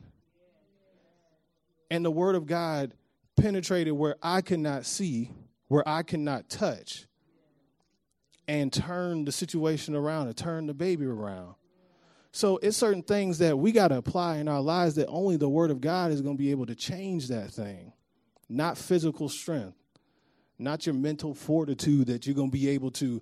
And 1.90 2.04
the 2.04 2.10
word 2.10 2.36
of 2.36 2.46
God 2.46 2.94
penetrated 3.36 3.92
where 3.92 4.14
I 4.22 4.40
could 4.40 4.60
not 4.60 4.86
see, 4.86 5.32
where 5.66 5.86
I 5.88 6.04
could 6.04 6.20
not 6.20 6.48
touch, 6.48 7.06
and 8.46 8.72
turned 8.72 9.26
the 9.26 9.32
situation 9.32 9.96
around 9.96 10.28
and 10.28 10.36
turned 10.36 10.68
the 10.68 10.74
baby 10.74 11.06
around. 11.06 11.54
So 12.32 12.58
it's 12.58 12.76
certain 12.76 13.02
things 13.02 13.38
that 13.38 13.58
we 13.58 13.72
got 13.72 13.88
to 13.88 13.96
apply 13.96 14.36
in 14.36 14.48
our 14.48 14.60
lives 14.60 14.94
that 14.94 15.08
only 15.08 15.36
the 15.36 15.48
word 15.48 15.70
of 15.70 15.80
God 15.80 16.12
is 16.12 16.20
going 16.22 16.36
to 16.36 16.38
be 16.38 16.50
able 16.52 16.66
to 16.66 16.74
change 16.74 17.28
that 17.28 17.50
thing, 17.50 17.92
not 18.48 18.78
physical 18.78 19.28
strength, 19.28 19.76
not 20.58 20.86
your 20.86 20.94
mental 20.94 21.34
fortitude 21.34 22.06
that 22.06 22.26
you're 22.26 22.36
going 22.36 22.50
to 22.50 22.56
be 22.56 22.68
able 22.68 22.90
to 22.92 23.20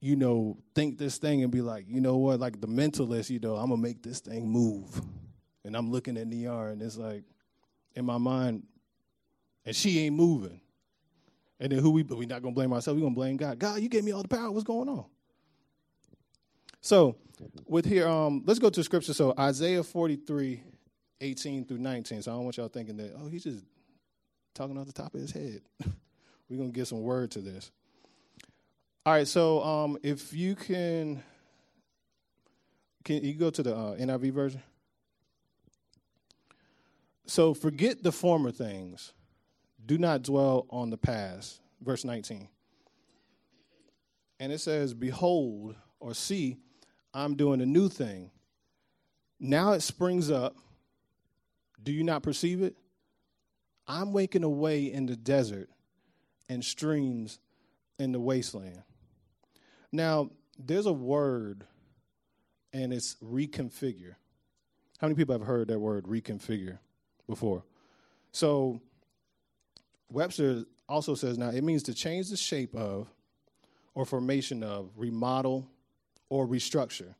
you 0.00 0.16
know, 0.16 0.56
think 0.74 0.98
this 0.98 1.18
thing 1.18 1.42
and 1.42 1.50
be 1.50 1.60
like, 1.60 1.86
you 1.88 2.00
know 2.00 2.16
what, 2.16 2.38
like 2.38 2.60
the 2.60 2.68
mentalist, 2.68 3.30
you 3.30 3.40
know, 3.40 3.56
I'm 3.56 3.70
gonna 3.70 3.82
make 3.82 4.02
this 4.02 4.20
thing 4.20 4.48
move. 4.48 5.00
And 5.64 5.76
I'm 5.76 5.90
looking 5.90 6.16
at 6.16 6.28
Niar 6.28 6.72
and 6.72 6.80
it's 6.80 6.96
like 6.96 7.24
in 7.94 8.04
my 8.04 8.18
mind, 8.18 8.62
and 9.64 9.74
she 9.74 10.00
ain't 10.00 10.14
moving. 10.14 10.60
And 11.60 11.72
then 11.72 11.80
who 11.80 11.90
we 11.90 12.04
but 12.04 12.16
we 12.16 12.26
not 12.26 12.42
gonna 12.42 12.54
blame 12.54 12.72
ourselves, 12.72 12.96
we 12.96 13.02
gonna 13.02 13.14
blame 13.14 13.36
God. 13.36 13.58
God, 13.58 13.80
you 13.80 13.88
gave 13.88 14.04
me 14.04 14.12
all 14.12 14.22
the 14.22 14.28
power. 14.28 14.50
What's 14.50 14.64
going 14.64 14.88
on? 14.88 15.04
So 16.80 17.16
with 17.66 17.84
here, 17.84 18.08
um, 18.08 18.42
let's 18.46 18.58
go 18.58 18.70
to 18.70 18.82
scripture. 18.82 19.14
So 19.14 19.34
Isaiah 19.38 19.82
43, 19.82 20.62
18 21.20 21.64
through 21.64 21.78
19. 21.78 22.22
So 22.22 22.32
I 22.32 22.34
don't 22.34 22.44
want 22.44 22.56
y'all 22.56 22.68
thinking 22.68 22.96
that, 22.98 23.14
oh, 23.20 23.28
he's 23.28 23.44
just 23.44 23.64
talking 24.54 24.78
off 24.78 24.86
the 24.86 24.92
top 24.92 25.14
of 25.14 25.20
his 25.20 25.32
head. 25.32 25.60
We're 26.48 26.56
gonna 26.56 26.70
get 26.70 26.86
some 26.86 27.02
word 27.02 27.30
to 27.32 27.40
this. 27.40 27.70
All 29.04 29.12
right, 29.12 29.26
so 29.26 29.62
um, 29.62 29.98
if 30.02 30.32
you 30.34 30.54
can, 30.54 31.22
can 33.04 33.24
you 33.24 33.34
go 33.34 33.50
to 33.50 33.62
the 33.62 33.74
uh, 33.74 33.96
NIV 33.96 34.32
version? 34.32 34.62
So 37.26 37.54
forget 37.54 38.02
the 38.02 38.12
former 38.12 38.50
things. 38.50 39.12
Do 39.84 39.98
not 39.98 40.22
dwell 40.22 40.66
on 40.70 40.90
the 40.90 40.98
past. 40.98 41.60
Verse 41.80 42.04
19. 42.04 42.48
And 44.40 44.52
it 44.52 44.58
says, 44.58 44.94
Behold, 44.94 45.76
or 46.00 46.14
see, 46.14 46.56
I'm 47.14 47.34
doing 47.34 47.60
a 47.60 47.66
new 47.66 47.88
thing. 47.88 48.30
Now 49.40 49.72
it 49.72 49.82
springs 49.82 50.30
up. 50.30 50.56
Do 51.82 51.92
you 51.92 52.04
not 52.04 52.22
perceive 52.22 52.62
it? 52.62 52.76
I'm 53.86 54.12
waking 54.12 54.44
away 54.44 54.92
in 54.92 55.06
the 55.06 55.16
desert 55.16 55.70
and 56.48 56.64
streams 56.64 57.38
in 57.98 58.12
the 58.12 58.20
wasteland. 58.20 58.82
Now, 59.90 60.30
there's 60.58 60.86
a 60.86 60.92
word, 60.92 61.64
and 62.72 62.92
it's 62.92 63.16
reconfigure. 63.22 64.16
How 64.98 65.06
many 65.06 65.14
people 65.14 65.34
have 65.34 65.46
heard 65.46 65.68
that 65.68 65.78
word 65.78 66.04
reconfigure 66.04 66.78
before? 67.28 67.64
So, 68.32 68.80
Webster 70.10 70.64
also 70.88 71.14
says 71.14 71.38
now 71.38 71.50
it 71.50 71.62
means 71.62 71.82
to 71.84 71.94
change 71.94 72.28
the 72.28 72.36
shape 72.36 72.74
of 72.74 73.08
or 73.94 74.04
formation 74.04 74.62
of, 74.62 74.90
remodel, 74.96 75.70
or 76.30 76.46
restructure. 76.46 77.14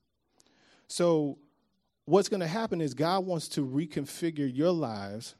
So, 0.86 1.38
what's 2.04 2.28
going 2.28 2.40
to 2.40 2.46
happen 2.46 2.80
is 2.80 2.94
God 2.94 3.26
wants 3.26 3.48
to 3.48 3.66
reconfigure 3.66 4.50
your 4.54 4.72
lives 4.72 5.34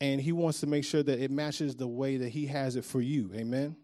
and 0.00 0.20
he 0.20 0.32
wants 0.32 0.60
to 0.60 0.66
make 0.66 0.84
sure 0.84 1.02
that 1.02 1.18
it 1.20 1.30
matches 1.30 1.76
the 1.76 1.88
way 1.88 2.18
that 2.18 2.28
he 2.28 2.46
has 2.46 2.76
it 2.76 2.84
for 2.84 3.00
you. 3.00 3.30
Amen. 3.34 3.76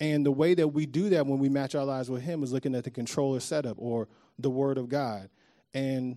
And 0.00 0.24
the 0.24 0.32
way 0.32 0.54
that 0.54 0.68
we 0.68 0.86
do 0.86 1.10
that 1.10 1.26
when 1.26 1.38
we 1.38 1.50
match 1.50 1.74
our 1.74 1.84
lives 1.84 2.10
with 2.10 2.22
Him 2.22 2.42
is 2.42 2.52
looking 2.52 2.74
at 2.74 2.84
the 2.84 2.90
controller 2.90 3.38
setup 3.38 3.76
or 3.78 4.08
the 4.38 4.50
Word 4.50 4.78
of 4.78 4.88
God. 4.88 5.28
And 5.74 6.16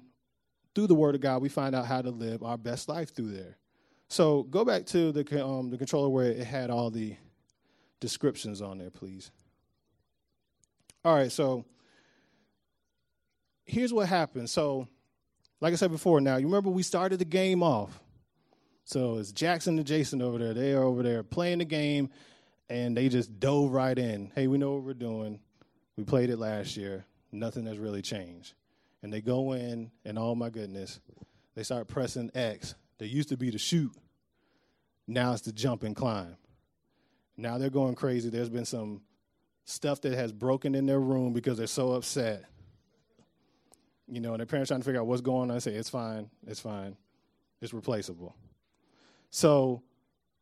through 0.74 0.88
the 0.88 0.96
Word 0.96 1.16
of 1.16 1.22
God, 1.22 1.42
we 1.42 1.50
find 1.50 1.75
out 1.75 1.86
how 1.86 2.02
to 2.02 2.10
live 2.10 2.42
our 2.44 2.58
best 2.58 2.88
life 2.88 3.13
through 3.13 3.32
there. 3.32 3.58
So 4.08 4.44
go 4.44 4.63
back 4.63 4.86
to 4.88 5.12
the, 5.12 5.46
um, 5.46 5.70
the 5.70 5.78
controller 5.78 6.08
where 6.08 6.32
it 6.32 6.46
had 6.46 6.70
all 6.70 6.90
the 6.90 7.18
descriptions 8.00 8.62
on 8.62 8.78
there, 8.78 8.90
please. 8.90 9.32
All 11.06 11.14
right, 11.14 11.32
so 11.32 11.66
here's 13.66 13.94
what 13.94 14.08
happened. 14.08 14.50
So, 14.50 14.88
like 15.60 15.74
I 15.74 15.76
said 15.76 15.92
before, 15.92 16.22
now 16.22 16.38
you 16.38 16.46
remember 16.46 16.70
we 16.70 16.84
started 16.84 17.20
the 17.20 17.26
game 17.26 17.62
off. 17.62 18.00
So 18.86 19.18
it's 19.18 19.32
Jackson 19.32 19.78
and 19.78 19.88
Jason 19.88 20.22
over 20.22 20.38
there. 20.38 20.54
They 20.54 20.74
are 20.74 20.84
over 20.84 21.04
there 21.04 21.24
playing 21.24 21.60
the 21.60 21.66
game 21.66 22.10
and 22.70 22.96
they 22.96 23.10
just 23.10 23.40
dove 23.40 23.72
right 23.72 23.98
in. 23.98 24.32
Hey, 24.36 24.48
we 24.48 24.58
know 24.58 24.74
what 24.74 24.84
we're 24.84 24.94
doing. 24.94 25.40
We 25.96 26.04
played 26.04 26.30
it 26.30 26.38
last 26.38 26.76
year. 26.76 27.06
Nothing 27.32 27.66
has 27.66 27.78
really 27.78 28.02
changed. 28.02 28.54
And 29.02 29.12
they 29.12 29.22
go 29.22 29.54
in, 29.54 29.92
and 30.06 30.18
oh 30.18 30.34
my 30.34 30.50
goodness, 30.50 31.00
they 31.56 31.64
start 31.64 31.88
pressing 31.88 32.32
X. 32.34 32.76
They 33.00 33.06
used 33.06 33.30
to 33.30 33.38
be 33.38 33.50
the 33.50 33.58
shoot. 33.58 33.92
Now 35.08 35.34
it's 35.34 35.42
the 35.42 35.52
jump 35.52 35.84
and 35.84 35.96
climb. 35.96 36.38
Now 37.36 37.58
they're 37.58 37.70
going 37.70 37.96
crazy. 37.96 38.30
There's 38.30 38.50
been 38.50 38.66
some 38.66 39.02
stuff 39.65 40.01
that 40.01 40.13
has 40.13 40.32
broken 40.32 40.75
in 40.75 40.86
their 40.86 41.00
room 41.00 41.34
because 41.34 41.58
they're 41.58 41.67
so 41.67 41.93
upset. 41.93 42.46
You 44.08 44.20
know, 44.20 44.34
and 44.34 44.39
their 44.39 44.46
parents 44.46 44.70
trying 44.70 44.82
to 44.82 44.86
figure 44.86 45.00
out 45.00 45.08
what's 45.08 45.22
going 45.22 45.50
on. 45.50 45.55
I 45.55 45.60
say, 45.60 45.74
it's 45.74 45.89
fine, 45.89 46.29
it's 46.46 46.60
fine, 46.60 46.98
it's 47.62 47.74
replaceable. 47.74 48.36
So 49.29 49.82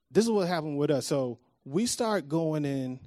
this 0.09 0.25
is 0.25 0.31
what 0.31 0.47
happened 0.47 0.77
with 0.77 0.91
us. 0.91 1.05
So 1.05 1.39
we 1.63 1.85
start 1.85 2.27
going 2.27 2.65
in 2.65 2.99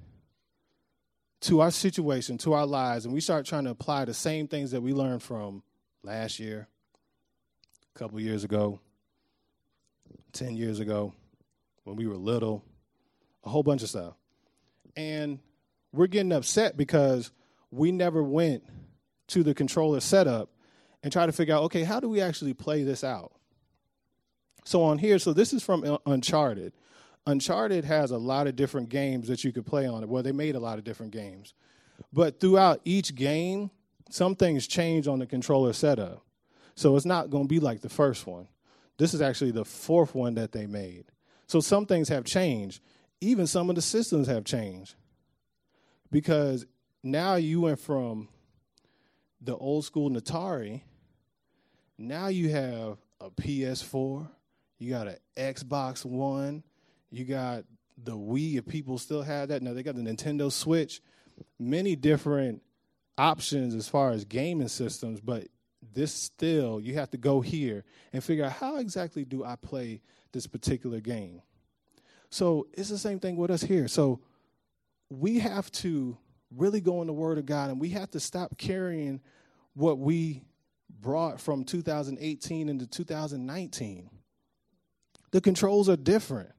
to 1.42 1.60
our 1.60 1.70
situation, 1.70 2.38
to 2.38 2.54
our 2.54 2.64
lives, 2.64 3.04
and 3.04 3.12
we 3.12 3.20
start 3.20 3.44
trying 3.44 3.64
to 3.64 3.70
apply 3.70 4.06
the 4.06 4.14
same 4.14 4.48
things 4.48 4.70
that 4.70 4.80
we 4.80 4.94
learned 4.94 5.22
from 5.22 5.62
last 6.02 6.38
year, 6.38 6.68
a 7.94 7.98
couple 7.98 8.18
years 8.20 8.44
ago, 8.44 8.80
10 10.32 10.56
years 10.56 10.80
ago, 10.80 11.12
when 11.82 11.96
we 11.96 12.06
were 12.06 12.16
little, 12.16 12.64
a 13.44 13.50
whole 13.50 13.62
bunch 13.62 13.82
of 13.82 13.90
stuff. 13.90 14.14
And 14.96 15.38
we're 15.94 16.06
getting 16.08 16.32
upset 16.32 16.76
because 16.76 17.30
we 17.70 17.92
never 17.92 18.22
went 18.22 18.64
to 19.28 19.42
the 19.42 19.54
controller 19.54 20.00
setup 20.00 20.50
and 21.02 21.12
try 21.12 21.26
to 21.26 21.32
figure 21.32 21.54
out, 21.54 21.62
okay, 21.64 21.84
how 21.84 22.00
do 22.00 22.08
we 22.08 22.20
actually 22.20 22.54
play 22.54 22.82
this 22.82 23.04
out? 23.04 23.32
So 24.64 24.82
on 24.82 24.98
here, 24.98 25.18
so 25.18 25.32
this 25.32 25.52
is 25.52 25.62
from 25.62 25.98
Uncharted. 26.06 26.72
Uncharted 27.26 27.84
has 27.84 28.10
a 28.10 28.18
lot 28.18 28.46
of 28.46 28.56
different 28.56 28.88
games 28.88 29.28
that 29.28 29.44
you 29.44 29.52
could 29.52 29.66
play 29.66 29.86
on 29.86 30.02
it. 30.02 30.08
Well, 30.08 30.22
they 30.22 30.32
made 30.32 30.56
a 30.56 30.60
lot 30.60 30.78
of 30.78 30.84
different 30.84 31.12
games. 31.12 31.54
But 32.12 32.40
throughout 32.40 32.80
each 32.84 33.14
game, 33.14 33.70
some 34.10 34.34
things 34.34 34.66
change 34.66 35.06
on 35.06 35.18
the 35.18 35.26
controller 35.26 35.72
setup. 35.72 36.24
So 36.74 36.96
it's 36.96 37.06
not 37.06 37.30
going 37.30 37.44
to 37.44 37.48
be 37.48 37.60
like 37.60 37.80
the 37.80 37.88
first 37.88 38.26
one. 38.26 38.48
This 38.98 39.14
is 39.14 39.22
actually 39.22 39.52
the 39.52 39.64
fourth 39.64 40.14
one 40.14 40.34
that 40.34 40.52
they 40.52 40.66
made. 40.66 41.04
So 41.46 41.60
some 41.60 41.86
things 41.86 42.08
have 42.08 42.24
changed. 42.24 42.80
Even 43.20 43.46
some 43.46 43.70
of 43.70 43.76
the 43.76 43.82
systems 43.82 44.26
have 44.26 44.44
changed. 44.44 44.94
Because 46.14 46.64
now 47.02 47.34
you 47.34 47.62
went 47.62 47.80
from 47.80 48.28
the 49.40 49.56
old 49.56 49.84
school 49.84 50.08
Atari, 50.10 50.82
now 51.98 52.28
you 52.28 52.50
have 52.50 52.98
a 53.20 53.30
PS4, 53.30 54.28
you 54.78 54.90
got 54.90 55.08
an 55.08 55.16
Xbox 55.36 56.04
One, 56.04 56.62
you 57.10 57.24
got 57.24 57.64
the 57.98 58.12
Wii, 58.12 58.58
if 58.58 58.64
people 58.64 58.96
still 58.96 59.22
have 59.22 59.48
that. 59.48 59.60
Now 59.60 59.72
they 59.72 59.82
got 59.82 59.96
the 59.96 60.02
Nintendo 60.02 60.52
Switch. 60.52 61.02
Many 61.58 61.96
different 61.96 62.62
options 63.18 63.74
as 63.74 63.88
far 63.88 64.12
as 64.12 64.24
gaming 64.24 64.68
systems, 64.68 65.20
but 65.20 65.48
this 65.94 66.12
still, 66.12 66.80
you 66.80 66.94
have 66.94 67.10
to 67.10 67.18
go 67.18 67.40
here 67.40 67.82
and 68.12 68.22
figure 68.22 68.44
out 68.44 68.52
how 68.52 68.76
exactly 68.76 69.24
do 69.24 69.44
I 69.44 69.56
play 69.56 70.00
this 70.30 70.46
particular 70.46 71.00
game. 71.00 71.42
So 72.30 72.68
it's 72.72 72.88
the 72.88 72.98
same 72.98 73.18
thing 73.18 73.34
with 73.34 73.50
us 73.50 73.62
here. 73.62 73.88
So 73.88 74.20
we 75.18 75.38
have 75.38 75.70
to 75.72 76.16
really 76.54 76.80
go 76.80 77.00
in 77.00 77.06
the 77.06 77.12
Word 77.12 77.38
of 77.38 77.46
God 77.46 77.70
and 77.70 77.80
we 77.80 77.90
have 77.90 78.10
to 78.12 78.20
stop 78.20 78.56
carrying 78.58 79.20
what 79.74 79.98
we 79.98 80.44
brought 81.00 81.40
from 81.40 81.64
2018 81.64 82.68
into 82.68 82.86
2019. 82.86 84.10
The 85.32 85.40
controls 85.40 85.88
are 85.88 85.96
different. 85.96 86.50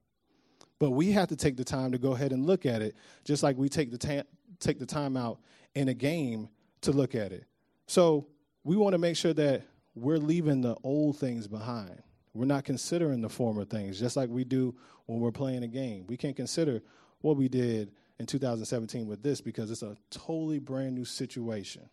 But 0.79 0.91
we 0.91 1.11
have 1.13 1.29
to 1.29 1.35
take 1.35 1.57
the 1.57 1.63
time 1.63 1.91
to 1.93 1.97
go 1.97 2.11
ahead 2.11 2.31
and 2.31 2.45
look 2.45 2.65
at 2.65 2.81
it, 2.81 2.95
just 3.23 3.43
like 3.43 3.57
we 3.57 3.69
take 3.69 3.91
the 3.91 3.97
ta- 3.97 4.27
take 4.59 4.79
the 4.79 4.85
time 4.85 5.15
out 5.15 5.39
in 5.73 5.87
a 5.87 5.93
game 5.93 6.49
to 6.81 6.91
look 6.91 7.15
at 7.15 7.31
it. 7.31 7.45
So 7.87 8.27
we 8.63 8.75
want 8.75 8.93
to 8.93 8.97
make 8.97 9.15
sure 9.15 9.33
that 9.33 9.63
we're 9.95 10.17
leaving 10.17 10.61
the 10.61 10.75
old 10.83 11.17
things 11.17 11.47
behind. 11.47 12.01
We're 12.33 12.45
not 12.45 12.65
considering 12.65 13.21
the 13.21 13.29
former 13.29 13.63
things, 13.63 13.99
just 13.99 14.17
like 14.17 14.29
we 14.29 14.43
do 14.43 14.75
when 15.05 15.19
we're 15.21 15.31
playing 15.31 15.63
a 15.63 15.67
game. 15.67 16.05
We 16.07 16.17
can't 16.17 16.35
consider 16.35 16.81
what 17.21 17.37
we 17.37 17.47
did 17.47 17.91
in 18.19 18.25
2017 18.25 19.07
with 19.07 19.23
this 19.23 19.41
because 19.41 19.71
it's 19.71 19.83
a 19.83 19.97
totally 20.09 20.59
brand 20.59 20.95
new 20.95 21.05
situation. 21.05 21.89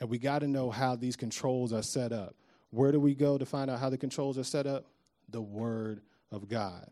And 0.00 0.08
we 0.10 0.18
got 0.18 0.40
to 0.40 0.48
know 0.48 0.70
how 0.70 0.96
these 0.96 1.16
controls 1.16 1.72
are 1.72 1.82
set 1.82 2.12
up. 2.12 2.34
Where 2.70 2.90
do 2.90 2.98
we 2.98 3.14
go 3.14 3.38
to 3.38 3.46
find 3.46 3.70
out 3.70 3.78
how 3.78 3.90
the 3.90 3.98
controls 3.98 4.38
are 4.38 4.44
set 4.44 4.66
up? 4.66 4.86
The 5.28 5.42
Word 5.42 6.00
of 6.30 6.48
God 6.48 6.90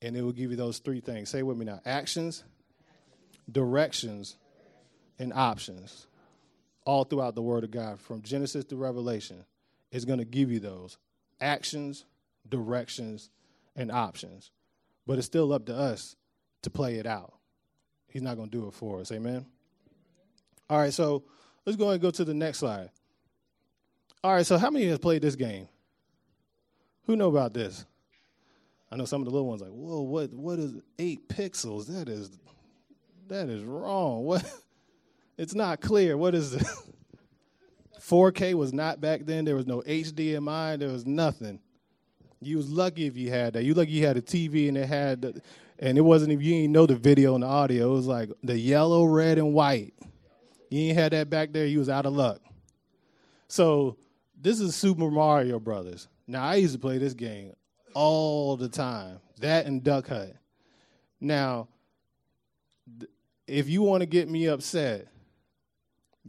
and 0.00 0.16
it 0.16 0.22
will 0.22 0.32
give 0.32 0.50
you 0.50 0.56
those 0.56 0.78
three 0.78 1.00
things. 1.00 1.28
Say 1.28 1.42
with 1.42 1.56
me 1.56 1.64
now 1.64 1.80
actions, 1.84 2.44
directions, 3.50 4.36
and 5.18 5.32
options. 5.32 6.06
All 6.84 7.04
throughout 7.04 7.34
the 7.34 7.42
Word 7.42 7.64
of 7.64 7.70
God, 7.70 8.00
from 8.00 8.22
Genesis 8.22 8.64
to 8.66 8.76
Revelation, 8.76 9.44
is 9.90 10.04
going 10.04 10.20
to 10.20 10.24
give 10.24 10.50
you 10.50 10.60
those 10.60 10.96
actions, 11.40 12.06
directions, 12.48 13.30
and 13.76 13.92
options. 13.92 14.50
But 15.06 15.18
it's 15.18 15.26
still 15.26 15.52
up 15.52 15.66
to 15.66 15.76
us 15.76 16.16
to 16.62 16.70
play 16.70 16.94
it 16.96 17.06
out. 17.06 17.34
He's 18.08 18.22
not 18.22 18.36
going 18.36 18.50
to 18.50 18.58
do 18.58 18.66
it 18.66 18.74
for 18.74 19.00
us. 19.00 19.12
Amen. 19.12 19.46
All 20.70 20.78
right, 20.78 20.92
so 20.92 21.24
let's 21.64 21.76
go 21.76 21.90
and 21.90 22.00
go 22.00 22.10
to 22.10 22.24
the 22.24 22.34
next 22.34 22.58
slide. 22.58 22.90
All 24.22 24.32
right, 24.32 24.44
so 24.44 24.58
how 24.58 24.70
many 24.70 24.86
has 24.86 24.98
played 24.98 25.22
this 25.22 25.36
game? 25.36 25.68
Who 27.04 27.16
know 27.16 27.28
about 27.28 27.54
this? 27.54 27.86
I 28.90 28.96
know 28.96 29.04
some 29.04 29.20
of 29.20 29.26
the 29.26 29.30
little 29.30 29.48
ones 29.48 29.60
like, 29.60 29.70
whoa, 29.70 30.00
what 30.00 30.32
what 30.32 30.58
is 30.58 30.74
eight 30.98 31.28
pixels? 31.28 31.86
That 31.86 32.08
is 32.08 32.30
that 33.28 33.48
is 33.48 33.62
wrong. 33.62 34.24
What 34.24 34.44
it's 35.38 35.54
not 35.54 35.80
clear. 35.80 36.16
What 36.16 36.34
is 36.34 36.54
it? 36.54 36.66
4K 38.00 38.54
was 38.54 38.72
not 38.72 39.00
back 39.00 39.22
then. 39.24 39.44
There 39.44 39.56
was 39.56 39.66
no 39.66 39.82
HDMI. 39.82 40.78
There 40.78 40.88
was 40.88 41.06
nothing. 41.06 41.60
You 42.40 42.56
was 42.56 42.70
lucky 42.70 43.06
if 43.06 43.16
you 43.16 43.30
had 43.30 43.54
that. 43.54 43.64
You 43.64 43.74
lucky 43.74 43.90
you 43.90 44.06
had 44.06 44.16
a 44.16 44.22
TV 44.22 44.68
and 44.68 44.78
it 44.78 44.86
had, 44.86 45.22
the, 45.22 45.42
and 45.78 45.96
it 45.96 46.02
wasn't 46.02 46.32
if 46.32 46.42
you 46.42 46.54
didn't 46.54 46.72
know 46.72 46.86
the 46.86 46.96
video 46.96 47.34
and 47.34 47.42
the 47.42 47.48
audio. 47.48 47.90
It 47.90 47.94
was 47.94 48.06
like 48.06 48.30
the 48.42 48.58
yellow, 48.58 49.04
red, 49.04 49.38
and 49.38 49.54
white. 49.54 49.94
You 50.70 50.88
ain't 50.88 50.98
had 50.98 51.12
that 51.12 51.30
back 51.30 51.52
there. 51.52 51.66
You 51.66 51.78
was 51.78 51.88
out 51.88 52.06
of 52.06 52.12
luck. 52.12 52.40
So 53.48 53.96
this 54.40 54.60
is 54.60 54.74
Super 54.74 55.10
Mario 55.10 55.58
Brothers. 55.58 56.08
Now 56.26 56.44
I 56.44 56.56
used 56.56 56.74
to 56.74 56.78
play 56.78 56.98
this 56.98 57.14
game 57.14 57.54
all 57.94 58.56
the 58.56 58.68
time. 58.68 59.20
That 59.40 59.66
and 59.66 59.82
Duck 59.82 60.08
Hunt. 60.08 60.34
Now, 61.20 61.68
if 63.46 63.68
you 63.68 63.82
want 63.82 64.02
to 64.02 64.06
get 64.06 64.28
me 64.28 64.46
upset, 64.46 65.08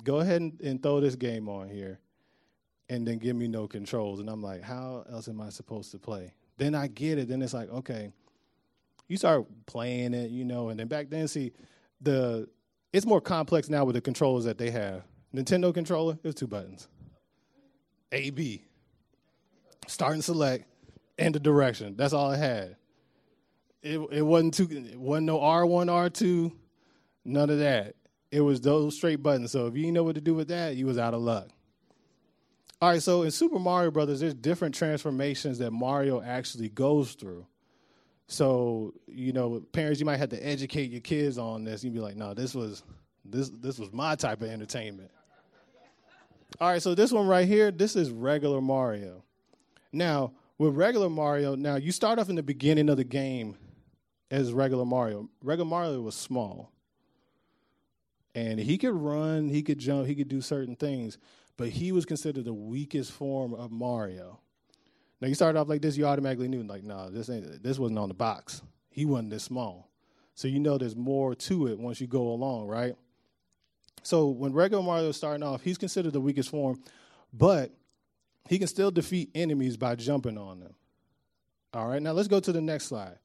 go 0.04 0.20
ahead 0.20 0.42
and, 0.42 0.62
and, 0.62 0.82
throw 0.82 1.00
this 1.00 1.16
game 1.16 1.50
on 1.50 1.70
here 1.70 2.00
and 2.90 3.06
then 3.06 3.18
give 3.18 3.36
me 3.36 3.48
no 3.48 3.68
controls. 3.68 4.20
And 4.20 4.30
I'm 4.30 4.42
like, 4.42 4.62
how 4.62 5.04
else 5.12 5.28
am 5.28 5.42
I 5.42 5.50
supposed 5.50 5.92
to 5.92 6.00
play? 6.00 6.34
Then 6.58 6.74
I 6.74 6.88
get 6.88 7.18
it. 7.18 7.28
Then 7.28 7.42
it's 7.42 7.54
like, 7.54 7.70
okay, 7.70 8.12
you 9.10 9.18
start 9.18 9.46
playing 9.66 10.14
it, 10.14 10.32
you 10.32 10.46
know, 10.46 10.70
and 10.70 10.80
then 10.80 10.88
back 10.88 11.10
then, 11.10 11.28
see, 11.28 11.52
the 12.00 12.48
it's 12.94 13.06
more 13.06 13.20
complex 13.20 13.70
now 13.70 13.84
with 13.84 13.96
the 13.96 14.02
controllers 14.02 14.46
that 14.46 14.58
they 14.58 14.70
have. 14.72 15.04
Nintendo 15.36 15.74
controller, 15.74 16.18
was 16.24 16.36
two 16.36 16.48
buttons. 16.48 16.88
A 18.12 18.30
B. 18.30 18.64
Start 19.88 20.14
and 20.14 20.24
select 20.24 20.66
and 21.18 21.36
the 21.36 21.40
direction. 21.40 21.96
That's 21.98 22.14
all 22.14 22.32
it 22.32 22.38
had. 22.38 22.78
It 23.82 24.00
it 24.12 24.22
wasn't 24.22 24.54
too 24.54 24.68
it 24.72 25.00
wasn't 25.00 25.28
no 25.28 25.42
R 25.42 25.66
one, 25.66 25.90
R 25.90 26.10
two, 26.10 26.54
none 27.26 27.50
of 27.50 27.60
that. 27.60 27.96
It 28.32 28.42
was 28.42 28.62
those 28.62 28.96
straight 28.96 29.24
buttons. 29.24 29.52
So 29.52 29.68
if 29.68 29.76
you 29.76 29.82
didn't 29.84 29.96
know 29.96 30.04
what 30.04 30.16
to 30.16 30.22
do 30.22 30.36
with 30.36 30.50
that, 30.50 30.76
you 30.76 30.86
was 30.86 30.98
out 30.98 31.14
of 31.14 31.22
luck. 31.22 31.50
All 32.82 32.90
right, 32.90 33.02
so 33.02 33.24
in 33.24 33.32
Super 33.32 33.60
Mario 33.60 33.92
Brothers, 33.92 34.22
there's 34.22 34.34
different 34.34 34.74
transformations 34.74 35.58
that 35.58 35.72
Mario 35.72 36.22
actually 36.22 36.70
goes 36.70 37.14
through. 37.14 37.46
So, 38.32 38.94
you 39.08 39.34
know, 39.34 39.60
parents, 39.72 40.00
you 40.00 40.06
might 40.06 40.18
have 40.18 40.30
to 40.30 40.46
educate 40.46 40.92
your 40.92 41.02
kids 41.02 41.40
on 41.40 41.64
this. 41.64 41.84
You'd 41.84 41.96
be 41.96 42.00
like, 42.00 42.16
no, 42.16 42.36
this 42.36 42.54
was 42.54 42.84
this 43.26 43.50
this 43.50 43.80
was 43.80 43.92
my 43.92 44.16
type 44.16 44.44
of 44.44 44.50
entertainment. 44.50 45.10
All 46.62 46.70
right, 46.70 46.82
so 46.82 46.94
this 46.94 47.12
one 47.12 47.28
right 47.28 47.48
here, 47.48 47.72
this 47.72 47.96
is 47.96 48.12
regular 48.12 48.62
Mario. 48.62 49.24
Now, 49.92 50.34
with 50.60 50.76
regular 50.76 51.10
Mario, 51.10 51.56
now 51.56 51.76
you 51.76 51.92
start 51.92 52.20
off 52.20 52.30
in 52.30 52.36
the 52.36 52.44
beginning 52.44 52.90
of 52.90 52.98
the 52.98 53.04
game 53.04 53.58
as 54.30 54.54
regular 54.54 54.86
Mario. 54.86 55.28
Regular 55.42 55.68
Mario 55.68 56.02
was 56.02 56.16
small 56.16 56.72
and 58.36 58.60
he 58.60 58.78
could 58.78 58.94
run, 58.94 59.50
he 59.50 59.64
could 59.64 59.80
jump, 59.80 60.06
he 60.06 60.14
could 60.14 60.28
do 60.28 60.42
certain 60.42 60.76
things, 60.76 61.18
but 61.58 61.70
he 61.70 61.92
was 61.92 62.06
considered 62.06 62.46
the 62.46 62.54
weakest 62.54 63.12
form 63.12 63.56
of 63.56 63.72
Mario. 63.72 64.40
Now 65.22 65.28
you 65.28 65.36
started 65.36 65.60
off 65.60 65.68
like 65.68 65.82
this, 65.82 65.98
you 65.98 66.06
automatically 66.06 66.48
knew 66.48 66.64
like, 66.64 66.84
no, 66.84 66.96
nah, 66.96 67.10
this 67.10 67.30
ain't 67.30 67.62
this 67.62 67.78
wasn't 67.78 68.00
on 68.00 68.08
the 68.08 68.16
box. 68.16 68.62
He 68.90 69.06
wasn't 69.06 69.32
this 69.32 69.44
small. 69.44 69.90
So 70.36 70.48
you 70.48 70.60
know 70.60 70.78
there's 70.78 70.96
more 70.96 71.36
to 71.36 71.68
it 71.68 71.78
once 71.78 72.00
you 72.00 72.08
go 72.08 72.30
along, 72.30 72.68
right? 72.68 72.96
So 74.04 74.28
when 74.28 74.54
regular 74.54 74.82
Mario 74.82 75.10
is 75.10 75.18
starting 75.18 75.44
off, 75.44 75.62
he's 75.62 75.78
considered 75.78 76.14
the 76.14 76.22
weakest 76.22 76.50
form, 76.50 76.82
but 77.34 77.72
he 78.48 78.58
can 78.58 78.68
still 78.68 78.92
defeat 78.92 79.30
enemies 79.36 79.76
by 79.76 79.96
jumping 79.96 80.38
on 80.38 80.62
them. 80.62 80.74
All 81.74 81.88
right, 81.88 82.02
now 82.02 82.14
let's 82.14 82.28
go 82.30 82.40
to 82.40 82.52
the 82.52 82.62
next 82.62 82.86
slide. 82.86 83.20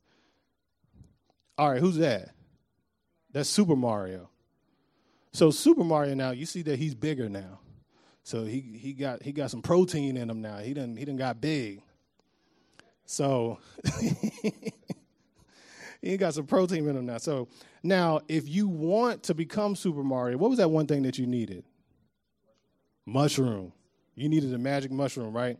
All 1.56 1.70
right, 1.70 1.80
who's 1.80 1.96
that? 1.96 2.30
That's 3.32 3.48
Super 3.48 3.76
Mario. 3.76 4.28
So 5.32 5.50
Super 5.50 5.84
Mario 5.84 6.14
now, 6.14 6.32
you 6.32 6.46
see 6.46 6.62
that 6.62 6.78
he's 6.78 6.94
bigger 6.94 7.28
now. 7.28 7.60
So 8.24 8.44
he 8.44 8.60
he 8.60 8.94
got 8.94 9.22
he 9.22 9.32
got 9.32 9.50
some 9.50 9.60
protein 9.60 10.16
in 10.16 10.30
him 10.30 10.40
now. 10.40 10.56
He 10.56 10.72
didn't 10.72 10.96
he 10.96 11.04
didn't 11.04 11.18
got 11.18 11.42
big. 11.42 11.82
So 13.04 13.58
he 16.00 16.16
got 16.16 16.32
some 16.32 16.46
protein 16.46 16.88
in 16.88 16.96
him 16.96 17.04
now. 17.04 17.18
So 17.18 17.48
now 17.82 18.22
if 18.26 18.48
you 18.48 18.66
want 18.66 19.24
to 19.24 19.34
become 19.34 19.76
Super 19.76 20.02
Mario, 20.02 20.38
what 20.38 20.48
was 20.48 20.58
that 20.58 20.70
one 20.70 20.86
thing 20.86 21.02
that 21.02 21.18
you 21.18 21.26
needed? 21.26 21.64
Mushroom. 23.04 23.74
You 24.14 24.30
needed 24.30 24.54
a 24.54 24.58
magic 24.58 24.90
mushroom, 24.90 25.36
right? 25.36 25.58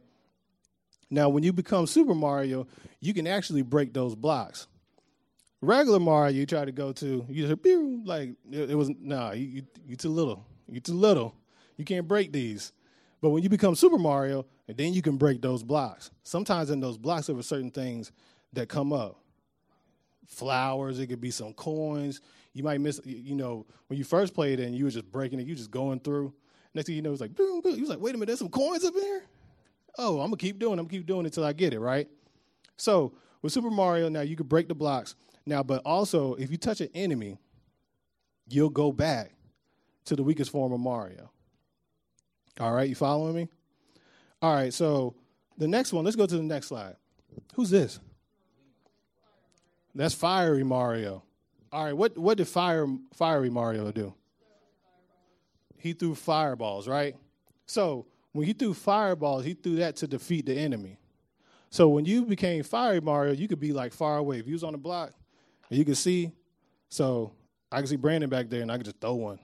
Now 1.10 1.28
when 1.28 1.42
you 1.42 1.52
become 1.52 1.86
Super 1.86 2.14
Mario, 2.14 2.66
you 2.98 3.12
can 3.12 3.26
actually 3.26 3.60
break 3.60 3.92
those 3.92 4.14
blocks. 4.14 4.68
Regular 5.60 6.00
Mario, 6.00 6.32
you 6.32 6.46
try 6.46 6.64
to 6.64 6.72
go 6.72 6.92
to, 6.92 7.26
you 7.28 7.46
just 7.46 8.06
like 8.06 8.30
it, 8.50 8.70
it 8.70 8.74
was 8.74 8.90
nah, 9.00 9.32
you, 9.32 9.46
you 9.46 9.62
you 9.86 9.96
too 9.96 10.08
little, 10.08 10.46
you 10.66 10.80
too 10.80 10.94
little, 10.94 11.34
you 11.76 11.84
can't 11.84 12.06
break 12.08 12.32
these. 12.32 12.72
But 13.20 13.30
when 13.30 13.42
you 13.42 13.48
become 13.48 13.74
Super 13.74 13.98
Mario, 13.98 14.44
and 14.68 14.76
then 14.76 14.92
you 14.92 15.02
can 15.02 15.16
break 15.16 15.40
those 15.40 15.62
blocks. 15.62 16.10
Sometimes 16.22 16.70
in 16.70 16.80
those 16.80 16.98
blocks 16.98 17.26
there 17.26 17.36
were 17.36 17.42
certain 17.42 17.70
things 17.70 18.12
that 18.52 18.68
come 18.68 18.92
up. 18.92 19.20
Flowers, 20.26 20.98
it 20.98 21.06
could 21.08 21.20
be 21.20 21.30
some 21.30 21.52
coins. 21.52 22.20
You 22.54 22.62
might 22.62 22.80
miss, 22.80 23.00
you 23.04 23.34
know, 23.34 23.66
when 23.88 23.98
you 23.98 24.04
first 24.04 24.34
played 24.34 24.60
it 24.60 24.64
and 24.64 24.74
you 24.74 24.84
were 24.84 24.90
just 24.90 25.10
breaking 25.10 25.40
it, 25.40 25.46
you 25.46 25.54
just 25.54 25.70
going 25.70 26.00
through. 26.00 26.32
Next 26.72 26.86
thing 26.86 26.96
you 26.96 27.02
know, 27.02 27.12
it's 27.12 27.20
like 27.20 27.34
boom, 27.34 27.60
boom. 27.60 27.74
You 27.74 27.82
was 27.82 27.90
like, 27.90 28.00
wait 28.00 28.14
a 28.14 28.18
minute, 28.18 28.26
there's 28.26 28.38
some 28.38 28.48
coins 28.48 28.84
up 28.84 28.94
in 28.94 29.02
here. 29.02 29.24
Oh, 29.98 30.20
I'm 30.20 30.26
gonna 30.26 30.36
keep 30.36 30.58
doing. 30.58 30.78
it. 30.78 30.80
I'm 30.80 30.86
gonna 30.86 30.98
keep 30.98 31.06
doing 31.06 31.20
it 31.20 31.28
until 31.28 31.44
I 31.44 31.52
get 31.52 31.72
it 31.72 31.80
right. 31.80 32.08
So 32.76 33.12
with 33.42 33.52
Super 33.52 33.70
Mario, 33.70 34.08
now 34.08 34.22
you 34.22 34.36
can 34.36 34.46
break 34.46 34.68
the 34.68 34.74
blocks. 34.74 35.14
Now, 35.46 35.62
but 35.62 35.82
also, 35.84 36.34
if 36.34 36.50
you 36.50 36.56
touch 36.56 36.80
an 36.80 36.88
enemy, 36.94 37.38
you'll 38.48 38.70
go 38.70 38.92
back 38.92 39.32
to 40.06 40.16
the 40.16 40.22
weakest 40.22 40.50
form 40.50 40.72
of 40.72 40.80
Mario. 40.80 41.30
All 42.60 42.72
right, 42.72 42.88
you 42.88 42.94
following 42.94 43.34
me? 43.34 43.48
All 44.40 44.54
right, 44.54 44.72
so 44.72 45.14
the 45.58 45.68
next 45.68 45.92
one, 45.92 46.04
let's 46.04 46.16
go 46.16 46.26
to 46.26 46.36
the 46.36 46.42
next 46.42 46.68
slide. 46.68 46.96
Who's 47.54 47.70
this? 47.70 47.98
That's 49.94 50.14
Fiery 50.14 50.64
Mario. 50.64 51.22
All 51.72 51.84
right, 51.84 51.96
what, 51.96 52.16
what 52.16 52.38
did 52.38 52.48
Fire, 52.48 52.86
Fiery 53.14 53.50
Mario 53.50 53.90
do? 53.90 54.14
He 55.78 55.92
threw 55.92 56.14
fireballs, 56.14 56.88
right? 56.88 57.16
So 57.66 58.06
when 58.32 58.46
he 58.46 58.52
threw 58.52 58.74
fireballs, 58.74 59.44
he 59.44 59.54
threw 59.54 59.76
that 59.76 59.96
to 59.96 60.06
defeat 60.06 60.46
the 60.46 60.54
enemy. 60.54 60.98
So 61.70 61.88
when 61.88 62.04
you 62.04 62.24
became 62.24 62.62
Fiery 62.62 63.00
Mario, 63.00 63.32
you 63.32 63.48
could 63.48 63.60
be 63.60 63.72
like 63.72 63.92
far 63.92 64.18
away. 64.18 64.38
If 64.38 64.46
you 64.46 64.52
was 64.52 64.64
on 64.64 64.72
the 64.72 64.78
block, 64.78 65.12
and 65.68 65.78
you 65.78 65.84
could 65.84 65.96
see, 65.96 66.32
so 66.88 67.32
I 67.72 67.78
can 67.78 67.86
see 67.88 67.96
Brandon 67.96 68.30
back 68.30 68.48
there, 68.48 68.62
and 68.62 68.70
I 68.70 68.76
can 68.76 68.84
just 68.84 69.00
throw 69.00 69.14
one, 69.14 69.40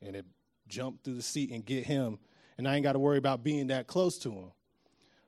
and 0.00 0.16
it 0.16 0.24
jump 0.66 1.04
through 1.04 1.14
the 1.14 1.22
seat 1.22 1.50
and 1.50 1.64
get 1.64 1.84
him, 1.84 2.18
and 2.58 2.68
I 2.68 2.76
ain't 2.76 2.84
got 2.84 2.92
to 2.92 2.98
worry 2.98 3.18
about 3.18 3.42
being 3.42 3.68
that 3.68 3.86
close 3.86 4.18
to 4.18 4.30
him. 4.30 4.52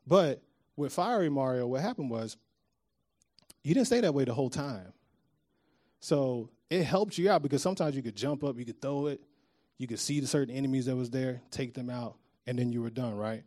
But 0.06 0.42
with 0.76 0.92
Fiery 0.92 1.28
Mario, 1.28 1.66
what 1.66 1.80
happened 1.80 2.10
was 2.10 2.36
you 3.62 3.74
didn't 3.74 3.86
stay 3.86 4.00
that 4.00 4.14
way 4.14 4.24
the 4.24 4.34
whole 4.34 4.50
time. 4.50 4.92
So 6.00 6.50
it 6.70 6.84
helped 6.84 7.18
you 7.18 7.30
out 7.30 7.42
because 7.42 7.62
sometimes 7.62 7.96
you 7.96 8.02
could 8.02 8.16
jump 8.16 8.44
up, 8.44 8.58
you 8.58 8.64
could 8.64 8.80
throw 8.80 9.06
it, 9.06 9.20
you 9.78 9.86
could 9.86 9.98
see 9.98 10.20
the 10.20 10.26
certain 10.26 10.54
enemies 10.54 10.86
that 10.86 10.96
was 10.96 11.10
there, 11.10 11.42
take 11.50 11.74
them 11.74 11.90
out, 11.90 12.16
and 12.46 12.58
then 12.58 12.72
you 12.72 12.82
were 12.82 12.90
done, 12.90 13.14
right? 13.14 13.42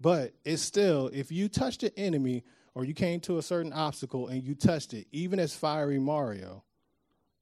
But 0.00 0.32
it's 0.44 0.62
still, 0.62 1.10
if 1.12 1.30
you 1.30 1.48
touched 1.48 1.82
an 1.82 1.90
enemy 1.96 2.44
or 2.74 2.84
you 2.84 2.94
came 2.94 3.20
to 3.20 3.38
a 3.38 3.42
certain 3.42 3.72
obstacle 3.72 4.28
and 4.28 4.42
you 4.42 4.54
touched 4.54 4.94
it, 4.94 5.06
even 5.12 5.38
as 5.38 5.54
fiery 5.54 5.98
Mario, 5.98 6.64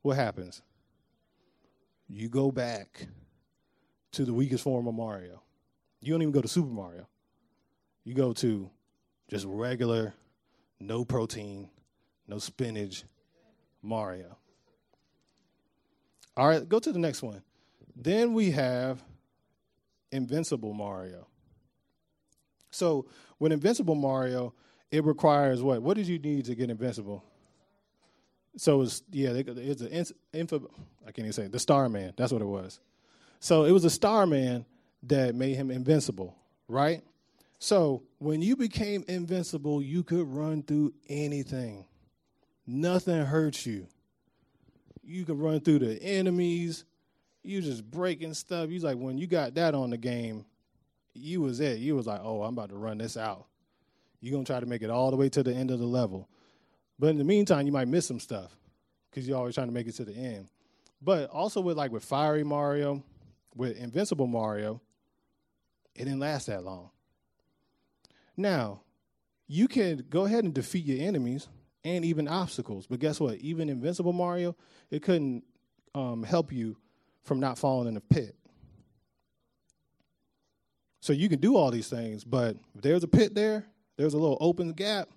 what 0.03 0.17
happens? 0.17 0.63
You 2.09 2.29
go 2.29 2.51
back 2.51 3.07
to 4.13 4.25
the 4.25 4.33
weakest 4.33 4.65
form 4.65 4.89
of 4.89 4.95
Mario. 4.95 5.43
You 6.01 6.13
don't 6.13 6.23
even 6.23 6.33
go 6.33 6.41
to 6.41 6.49
Super 6.49 6.69
Mario. 6.69 7.07
You 8.05 8.15
go 8.15 8.33
to 8.35 8.71
just 9.29 9.45
regular, 9.47 10.15
no 10.81 11.05
protein, 11.05 11.69
no 12.27 12.39
spinach 12.39 13.05
Mario. 13.83 14.37
All 16.37 16.47
right, 16.47 16.67
go 16.69 16.79
to 16.79 16.93
the 16.93 16.99
next 16.99 17.23
one. 17.23 17.43
Then 17.97 18.33
we 18.33 18.53
have 18.53 19.03
Invincible 20.13 20.73
Mario. 20.73 21.27
So, 22.71 23.07
with 23.39 23.51
Invincible 23.53 23.97
Mario, 23.97 24.55
it 24.91 25.05
requires 25.05 25.63
what? 25.63 25.83
What 25.83 25.97
did 25.97 26.07
you 26.07 26.19
need 26.19 26.45
to 26.47 26.55
get 26.55 26.71
invincible? 26.71 27.25
So 28.57 28.83
it's 28.83 29.03
yeah, 29.11 29.31
it's 29.31 29.83
an 29.83 30.17
info. 30.33 30.69
I 31.03 31.13
can't 31.13 31.21
even 31.21 31.33
say 31.33 31.45
it, 31.45 31.53
the 31.53 31.59
Starman. 31.59 32.13
That's 32.17 32.33
what 32.33 32.43
it 32.43 32.47
was. 32.47 32.81
So 33.41 33.65
it 33.65 33.73
was 33.73 33.85
a 33.85 33.91
Starman 33.91 34.65
that 35.05 35.35
made 35.35 35.57
him 35.57 35.71
invincible, 35.71 36.35
right? 36.69 37.03
So 37.59 38.03
when 38.19 38.41
you 38.41 38.57
became 38.57 39.05
invincible, 39.09 39.83
you 39.83 40.03
could 40.03 40.29
run 40.29 40.63
through 40.63 40.95
anything. 41.09 41.87
Nothing 42.67 43.25
hurts 43.25 43.67
you. 43.67 43.87
You 45.03 45.25
could 45.25 45.39
run 45.39 45.61
through 45.61 45.81
the 45.81 46.03
enemies. 46.03 46.85
You 47.43 47.61
just 47.61 47.89
breaking 47.91 48.35
stuff. 48.35 48.71
You 48.71 48.79
like 48.81 48.97
when 48.97 49.19
you 49.19 49.27
got 49.27 49.55
that 49.55 49.75
on 49.75 49.91
the 49.91 49.97
game, 49.97 50.45
you 51.15 51.41
was 51.41 51.61
it. 51.61 51.79
You 51.79 51.97
was 51.97 52.07
like, 52.07 52.21
oh, 52.23 52.43
I'm 52.43 52.55
about 52.55 52.69
to 52.71 52.77
run 52.77 52.99
this 52.99 53.17
out. 53.17 53.47
You're 54.21 54.33
gonna 54.33 54.45
try 54.45 54.61
to 54.61 54.67
make 54.67 54.83
it 54.83 54.91
all 54.91 55.11
the 55.11 55.17
way 55.17 55.29
to 55.31 55.43
the 55.43 55.55
end 55.55 55.71
of 55.71 55.79
the 55.79 55.87
level. 55.87 56.29
But 56.99 57.09
in 57.09 57.19
the 57.19 57.25
meantime, 57.25 57.67
you 57.67 57.73
might 57.73 57.89
miss 57.89 58.07
some 58.07 58.21
stuff 58.21 58.55
because 59.11 59.27
you're 59.27 59.39
always 59.39 59.55
trying 59.55 59.69
to 59.69 59.73
make 59.73 59.87
it 59.87 59.95
to 59.97 60.05
the 60.05 60.15
end. 60.15 60.49
But 61.01 61.31
also 61.31 61.61
with 61.61 61.77
like 61.77 61.93
with 61.93 62.05
Fiery 62.05 62.45
Mario, 62.45 63.03
with 63.55 63.77
Invincible 63.77 64.27
Mario, 64.27 64.81
it 65.99 66.05
didn't 66.05 66.21
last 66.21 66.47
that 66.47 66.65
long. 66.65 66.91
Now, 68.37 68.83
you 69.49 69.67
can 69.67 70.05
go 70.09 70.27
ahead 70.27 70.45
and 70.45 70.55
defeat 70.55 70.85
your 70.85 71.05
enemies 71.07 71.49
and 71.83 72.05
even 72.05 72.29
obstacles, 72.29 72.87
but 72.87 73.01
guess 73.01 73.19
what? 73.19 73.37
Even 73.39 73.69
Invincible 73.69 74.13
Mario, 74.13 74.55
it 74.91 75.03
couldn't 75.03 75.43
um, 75.95 76.23
help 76.23 76.53
you 76.53 76.77
from 77.25 77.41
not 77.41 77.59
falling 77.59 77.89
in 77.89 77.97
a 77.97 78.01
pit. 78.01 78.37
So 81.01 81.13
you 81.13 81.29
can 81.29 81.41
do 81.41 81.57
all 81.57 81.71
these 81.71 81.89
things, 81.89 82.23
but 82.23 82.57
if 82.77 82.83
there's 82.83 83.03
a 83.03 83.09
pit 83.09 83.35
there, 83.35 83.67
there's 83.97 84.15
a 84.15 84.19
little 84.19 84.39
open 84.41 84.73
gap. 84.73 85.09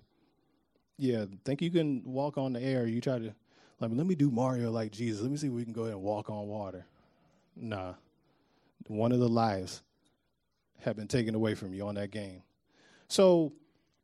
Yeah, 0.98 1.26
think 1.44 1.62
you 1.62 1.70
can 1.70 2.02
walk 2.04 2.38
on 2.38 2.54
the 2.54 2.62
air. 2.62 2.86
You 2.86 3.00
try 3.00 3.18
to, 3.18 3.34
like, 3.80 3.90
let 3.92 4.06
me 4.06 4.14
do 4.14 4.30
Mario 4.30 4.70
like 4.72 4.90
Jesus. 4.90 5.22
Let 5.22 5.30
me 5.30 5.36
see 5.36 5.46
if 5.46 5.52
we 5.52 5.64
can 5.64 5.72
go 5.72 5.82
ahead 5.82 5.94
and 5.94 6.02
walk 6.02 6.28
on 6.28 6.48
water. 6.48 6.86
Nah, 7.54 7.94
one 8.88 9.12
of 9.12 9.20
the 9.20 9.28
lives 9.28 9.82
have 10.82 10.96
been 10.96 11.08
taken 11.08 11.34
away 11.34 11.54
from 11.54 11.72
you 11.72 11.86
on 11.86 11.94
that 11.94 12.10
game. 12.10 12.42
So, 13.08 13.52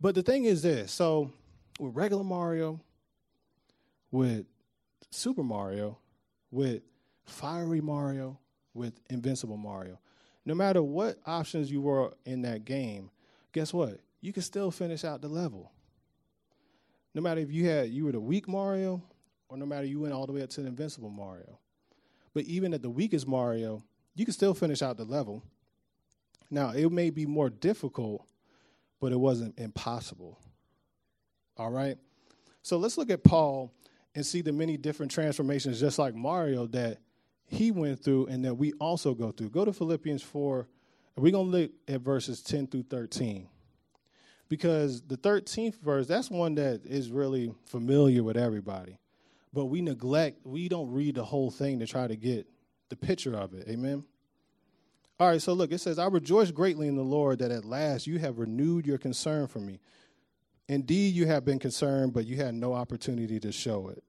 but 0.01 0.15
the 0.15 0.23
thing 0.23 0.45
is 0.45 0.63
this 0.63 0.93
so 0.93 1.33
with 1.79 1.95
regular 1.95 2.25
Mario, 2.25 2.81
with 4.11 4.47
Super 5.11 5.43
Mario, 5.43 5.99
with 6.51 6.83
Fiery 7.27 7.81
Mario, 7.81 8.39
with 8.75 9.01
Invincible 9.11 9.57
Mario, 9.57 9.99
no 10.45 10.55
matter 10.55 10.83
what 10.83 11.19
options 11.27 11.71
you 11.71 11.81
were 11.81 12.15
in 12.25 12.43
that 12.43 12.65
game, 12.65 13.11
guess 13.53 13.73
what? 13.73 14.01
You 14.21 14.33
can 14.33 14.43
still 14.43 14.71
finish 14.71 15.05
out 15.05 15.21
the 15.21 15.29
level. 15.29 15.73
No 17.15 17.23
matter 17.23 17.41
if 17.41 17.51
you 17.51 17.67
had 17.67 17.91
you 17.91 18.05
were 18.05 18.13
the 18.13 18.21
weak 18.21 18.49
Mario, 18.49 19.03
or 19.49 19.57
no 19.57 19.67
matter 19.67 19.87
you 19.87 20.01
went 20.01 20.13
all 20.13 20.27
the 20.27 20.33
way 20.33 20.43
up 20.43 20.51
to 20.51 20.61
the 20.61 20.69
Invincible 20.69 21.11
Mario. 21.11 21.59
But 22.35 22.45
even 22.45 22.75
at 22.75 22.83
the 22.83 22.91
weakest 22.91 23.27
Mario, 23.27 23.83
you 24.15 24.25
can 24.25 24.35
still 24.35 24.55
finish 24.55 24.83
out 24.83 24.97
the 24.97 25.05
level. 25.05 25.43
Now, 26.51 26.71
it 26.71 26.91
may 26.91 27.11
be 27.11 27.27
more 27.27 27.51
difficult 27.51 28.29
but 29.01 29.13
it 29.13 29.19
wasn't 29.19 29.59
impossible. 29.59 30.39
All 31.57 31.71
right? 31.71 31.97
So 32.63 32.77
let's 32.77 32.99
look 32.99 33.11
at 33.11 33.25
Paul 33.25 33.73
and 34.15 34.25
see 34.25 34.41
the 34.41 34.53
many 34.53 34.77
different 34.77 35.13
transformations, 35.13 35.81
just 35.81 35.99
like 35.99 36.15
Mario, 36.15 36.67
that 36.69 36.99
he 37.47 37.71
went 37.71 38.03
through 38.03 38.27
and 38.27 38.45
that 38.45 38.55
we 38.55 38.73
also 38.75 39.15
go 39.15 39.31
through. 39.31 39.51
Go 39.51 39.65
to 39.65 39.73
Philippians 39.73 40.23
4, 40.23 40.69
and 41.17 41.25
we're 41.25 41.33
going 41.33 41.51
to 41.51 41.59
look 41.59 41.71
at 41.87 42.01
verses 42.01 42.43
10 42.43 42.67
through 42.67 42.85
13. 42.85 43.49
Because 44.49 45.03
the 45.03 45.17
13th 45.17 45.79
verse, 45.81 46.07
that's 46.07 46.31
one 46.31 46.55
that 46.57 46.83
is 46.85 47.11
really 47.11 47.55
familiar 47.67 48.23
with 48.23 48.37
everybody. 48.37 48.99
But 49.53 49.67
we 49.67 49.83
neglect, 49.83 50.41
we 50.45 50.69
don't 50.69 50.91
read 50.91 51.17
the 51.17 51.25
whole 51.25 51.51
thing 51.51 51.79
to 51.81 51.87
try 51.87 52.07
to 52.07 52.17
get 52.17 52.47
the 52.89 52.97
picture 52.97 53.37
of 53.37 53.55
it. 53.55 53.69
Amen? 53.69 54.05
All 55.21 55.27
right, 55.29 55.43
so 55.43 55.53
look, 55.53 55.73
it 55.73 55.79
says, 55.79 55.99
I 55.99 56.07
rejoice 56.07 56.53
greatly 56.53 56.87
in 56.87 56.95
the 56.95 57.03
Lord 57.03 57.41
that 57.41 57.51
at 57.51 57.65
last 57.65 58.07
you 58.07 58.21
have 58.21 58.39
renewed 58.39 58.87
your 58.87 58.99
concern 58.99 59.49
for 59.49 59.59
me. 59.59 59.81
Indeed, 60.69 61.15
you 61.15 61.27
have 61.27 61.45
been 61.45 61.59
concerned, 61.59 62.13
but 62.13 62.27
you 62.27 62.37
had 62.37 62.55
no 62.55 62.73
opportunity 62.73 63.41
to 63.41 63.51
show 63.51 63.89
it. 63.89 64.05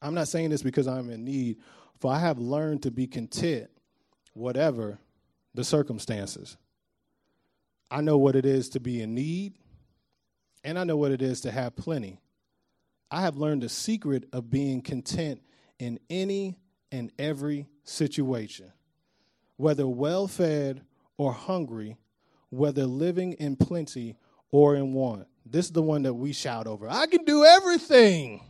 I'm 0.00 0.14
not 0.14 0.26
saying 0.26 0.50
this 0.50 0.62
because 0.62 0.88
I'm 0.88 1.08
in 1.08 1.24
need, 1.24 1.58
for 2.00 2.12
I 2.12 2.18
have 2.18 2.38
learned 2.38 2.82
to 2.82 2.90
be 2.90 3.06
content, 3.06 3.70
whatever 4.32 4.98
the 5.54 5.62
circumstances. 5.62 6.56
I 7.92 8.00
know 8.00 8.18
what 8.18 8.34
it 8.34 8.44
is 8.44 8.70
to 8.70 8.80
be 8.80 9.02
in 9.02 9.14
need, 9.14 9.54
and 10.64 10.76
I 10.76 10.82
know 10.82 10.96
what 10.96 11.12
it 11.12 11.22
is 11.22 11.42
to 11.42 11.52
have 11.52 11.76
plenty. 11.76 12.18
I 13.08 13.20
have 13.20 13.36
learned 13.36 13.62
the 13.62 13.68
secret 13.68 14.24
of 14.32 14.50
being 14.50 14.82
content 14.82 15.42
in 15.78 16.00
any 16.10 16.56
and 16.90 17.12
every 17.20 17.68
situation 17.84 18.72
whether 19.56 19.86
well 19.86 20.26
fed 20.26 20.82
or 21.16 21.32
hungry, 21.32 21.96
whether 22.50 22.86
living 22.86 23.32
in 23.34 23.56
plenty 23.56 24.16
or 24.50 24.74
in 24.76 24.92
want. 24.92 25.26
This 25.44 25.66
is 25.66 25.72
the 25.72 25.82
one 25.82 26.02
that 26.02 26.14
we 26.14 26.32
shout 26.32 26.66
over. 26.66 26.88
I 26.88 27.06
can 27.06 27.24
do 27.24 27.44
everything 27.44 28.42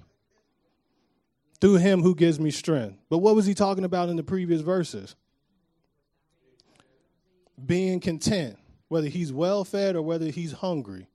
through 1.60 1.76
him 1.76 2.02
who 2.02 2.14
gives 2.14 2.40
me 2.40 2.50
strength. 2.50 2.98
But 3.08 3.18
what 3.18 3.34
was 3.34 3.46
he 3.46 3.54
talking 3.54 3.84
about 3.84 4.08
in 4.08 4.16
the 4.16 4.22
previous 4.22 4.60
verses? 4.60 5.14
Being 7.64 8.00
content, 8.00 8.58
whether 8.88 9.08
he's 9.08 9.32
well 9.32 9.64
fed 9.64 9.94
or 9.94 10.02
whether 10.02 10.26
he's 10.26 10.52
hungry. 10.52 11.06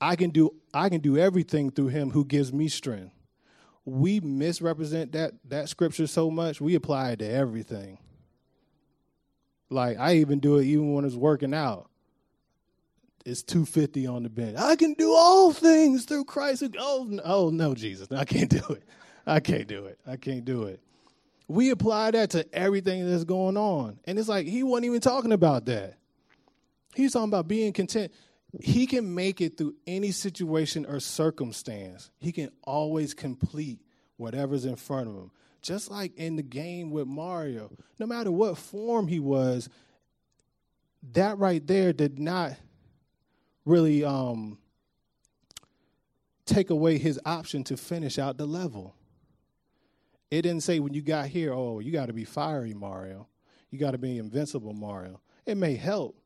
I 0.00 0.16
can 0.16 0.30
do 0.30 0.54
I 0.72 0.88
can 0.88 1.00
do 1.00 1.16
everything 1.16 1.70
through 1.70 1.88
him 1.88 2.10
who 2.10 2.24
gives 2.24 2.52
me 2.52 2.68
strength 2.68 3.14
we 3.84 4.20
misrepresent 4.20 5.12
that 5.12 5.32
that 5.48 5.68
scripture 5.68 6.06
so 6.06 6.30
much, 6.30 6.60
we 6.60 6.74
apply 6.74 7.12
it 7.12 7.18
to 7.20 7.30
everything. 7.30 7.98
Like 9.70 9.98
I 9.98 10.16
even 10.16 10.38
do 10.38 10.58
it 10.58 10.64
even 10.64 10.94
when 10.94 11.04
it's 11.04 11.14
working 11.14 11.54
out. 11.54 11.90
It's 13.24 13.42
250 13.42 14.06
on 14.06 14.22
the 14.22 14.28
bench. 14.28 14.58
I 14.58 14.76
can 14.76 14.92
do 14.94 15.12
all 15.12 15.52
things 15.52 16.04
through 16.04 16.26
Christ. 16.26 16.62
Oh, 16.78 17.18
oh 17.24 17.50
no, 17.50 17.74
Jesus. 17.74 18.08
I 18.12 18.24
can't 18.24 18.50
do 18.50 18.62
it. 18.70 18.82
I 19.26 19.40
can't 19.40 19.66
do 19.66 19.86
it. 19.86 19.98
I 20.06 20.16
can't 20.16 20.44
do 20.44 20.64
it. 20.64 20.80
We 21.48 21.70
apply 21.70 22.10
that 22.12 22.30
to 22.30 22.46
everything 22.54 23.08
that's 23.10 23.24
going 23.24 23.56
on. 23.56 23.98
And 24.06 24.18
it's 24.18 24.28
like 24.28 24.46
he 24.46 24.62
wasn't 24.62 24.86
even 24.86 25.00
talking 25.00 25.32
about 25.32 25.64
that. 25.66 25.96
He's 26.94 27.12
talking 27.12 27.30
about 27.30 27.48
being 27.48 27.72
content 27.72 28.12
he 28.60 28.86
can 28.86 29.14
make 29.14 29.40
it 29.40 29.56
through 29.56 29.74
any 29.86 30.10
situation 30.10 30.86
or 30.86 31.00
circumstance. 31.00 32.10
He 32.18 32.32
can 32.32 32.50
always 32.62 33.14
complete 33.14 33.80
whatever's 34.16 34.64
in 34.64 34.76
front 34.76 35.08
of 35.08 35.14
him. 35.14 35.30
Just 35.62 35.90
like 35.90 36.14
in 36.16 36.36
the 36.36 36.42
game 36.42 36.90
with 36.90 37.06
Mario, 37.06 37.70
no 37.98 38.06
matter 38.06 38.30
what 38.30 38.58
form 38.58 39.08
he 39.08 39.18
was, 39.18 39.68
that 41.12 41.38
right 41.38 41.66
there 41.66 41.92
did 41.92 42.18
not 42.18 42.52
really 43.64 44.04
um, 44.04 44.58
take 46.44 46.70
away 46.70 46.98
his 46.98 47.18
option 47.24 47.64
to 47.64 47.76
finish 47.76 48.18
out 48.18 48.36
the 48.36 48.46
level. 48.46 48.94
It 50.30 50.42
didn't 50.42 50.62
say 50.62 50.80
when 50.80 50.94
you 50.94 51.02
got 51.02 51.28
here, 51.28 51.52
oh, 51.52 51.80
you 51.80 51.92
got 51.92 52.06
to 52.06 52.12
be 52.12 52.24
fiery 52.24 52.74
Mario. 52.74 53.28
You 53.70 53.78
got 53.78 53.92
to 53.92 53.98
be 53.98 54.18
invincible 54.18 54.72
Mario. 54.72 55.20
It 55.46 55.56
may 55.56 55.76
help, 55.76 56.16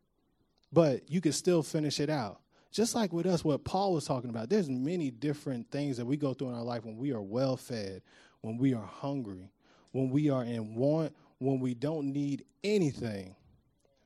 but 0.73 1.09
you 1.11 1.21
can 1.21 1.33
still 1.33 1.63
finish 1.63 2.01
it 2.01 2.11
out. 2.11 2.41
Just 2.71 2.95
like 2.95 3.13
with 3.13 3.27
us, 3.27 3.45
what 3.45 3.65
Paul 3.65 3.95
was 3.95 4.05
talking 4.05 4.31
about, 4.31 4.51
there's 4.51 4.69
many 4.69 5.11
different 5.11 5.71
things 5.71 5.97
that 5.97 6.05
we 6.05 6.17
go 6.17 6.35
through 6.35 6.49
in 6.49 6.55
our 6.55 6.63
life 6.63 6.85
when 6.85 6.97
we 6.97 7.13
are 7.13 7.23
well 7.23 7.57
fed, 7.57 8.03
when 8.43 8.59
we 8.59 8.75
are 8.75 8.85
hungry, 8.85 9.51
when 9.93 10.11
we 10.11 10.29
are 10.29 10.45
in 10.45 10.75
want, 10.75 11.15
when 11.39 11.61
we 11.61 11.75
don't 11.75 12.13
need 12.13 12.45
anything. 12.63 13.35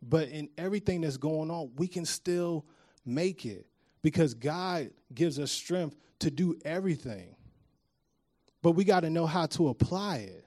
But 0.01 0.29
in 0.29 0.48
everything 0.57 1.01
that's 1.01 1.16
going 1.16 1.51
on, 1.51 1.72
we 1.77 1.88
can 1.88 2.05
still 2.05 2.64
make 3.05 3.44
it 3.44 3.66
because 4.03 4.35
God 4.35 4.90
gives 5.12 5.38
us 5.38 5.51
strength 5.51 5.96
to 6.20 6.31
do 6.31 6.57
everything. 6.64 7.35
But 8.62 8.72
we 8.72 8.85
got 8.85 9.01
to 9.01 9.11
know 9.11 9.27
how 9.27 9.46
to 9.46 9.68
apply 9.68 10.18
it. 10.18 10.46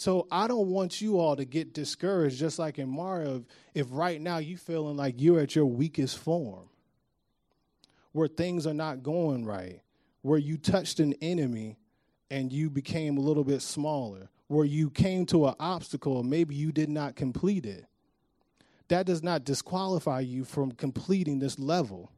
So 0.00 0.26
I 0.30 0.46
don't 0.46 0.68
want 0.68 1.02
you 1.02 1.20
all 1.20 1.36
to 1.36 1.44
get 1.44 1.74
discouraged, 1.74 2.38
just 2.38 2.58
like 2.58 2.78
in 2.78 2.88
Mario, 2.88 3.44
if 3.74 3.86
right 3.90 4.18
now 4.18 4.38
you're 4.38 4.56
feeling 4.56 4.96
like 4.96 5.20
you're 5.20 5.40
at 5.40 5.54
your 5.54 5.66
weakest 5.66 6.16
form, 6.16 6.70
where 8.12 8.26
things 8.26 8.66
are 8.66 8.72
not 8.72 9.02
going 9.02 9.44
right, 9.44 9.82
where 10.22 10.38
you 10.38 10.56
touched 10.56 11.00
an 11.00 11.12
enemy 11.20 11.76
and 12.30 12.50
you 12.50 12.70
became 12.70 13.18
a 13.18 13.20
little 13.20 13.44
bit 13.44 13.60
smaller, 13.60 14.30
where 14.46 14.64
you 14.64 14.88
came 14.88 15.26
to 15.26 15.48
an 15.48 15.54
obstacle 15.60 16.22
maybe 16.22 16.54
you 16.54 16.72
did 16.72 16.88
not 16.88 17.14
complete 17.14 17.66
it. 17.66 17.84
That 18.88 19.04
does 19.04 19.22
not 19.22 19.44
disqualify 19.44 20.20
you 20.20 20.44
from 20.44 20.72
completing 20.72 21.40
this 21.40 21.58
level. 21.58 22.10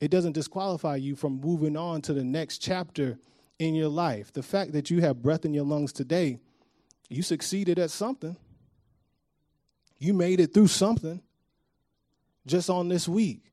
It 0.00 0.10
doesn't 0.10 0.32
disqualify 0.32 0.96
you 0.96 1.14
from 1.14 1.40
moving 1.40 1.76
on 1.76 2.02
to 2.02 2.14
the 2.14 2.24
next 2.24 2.58
chapter 2.58 3.16
in 3.60 3.76
your 3.76 3.90
life. 3.90 4.32
The 4.32 4.42
fact 4.42 4.72
that 4.72 4.90
you 4.90 5.02
have 5.02 5.22
breath 5.22 5.44
in 5.44 5.54
your 5.54 5.64
lungs 5.64 5.92
today 5.92 6.40
you 7.12 7.22
succeeded 7.22 7.78
at 7.78 7.90
something. 7.90 8.36
You 9.98 10.14
made 10.14 10.40
it 10.40 10.52
through 10.52 10.68
something 10.68 11.20
just 12.46 12.70
on 12.70 12.88
this 12.88 13.08
week. 13.08 13.52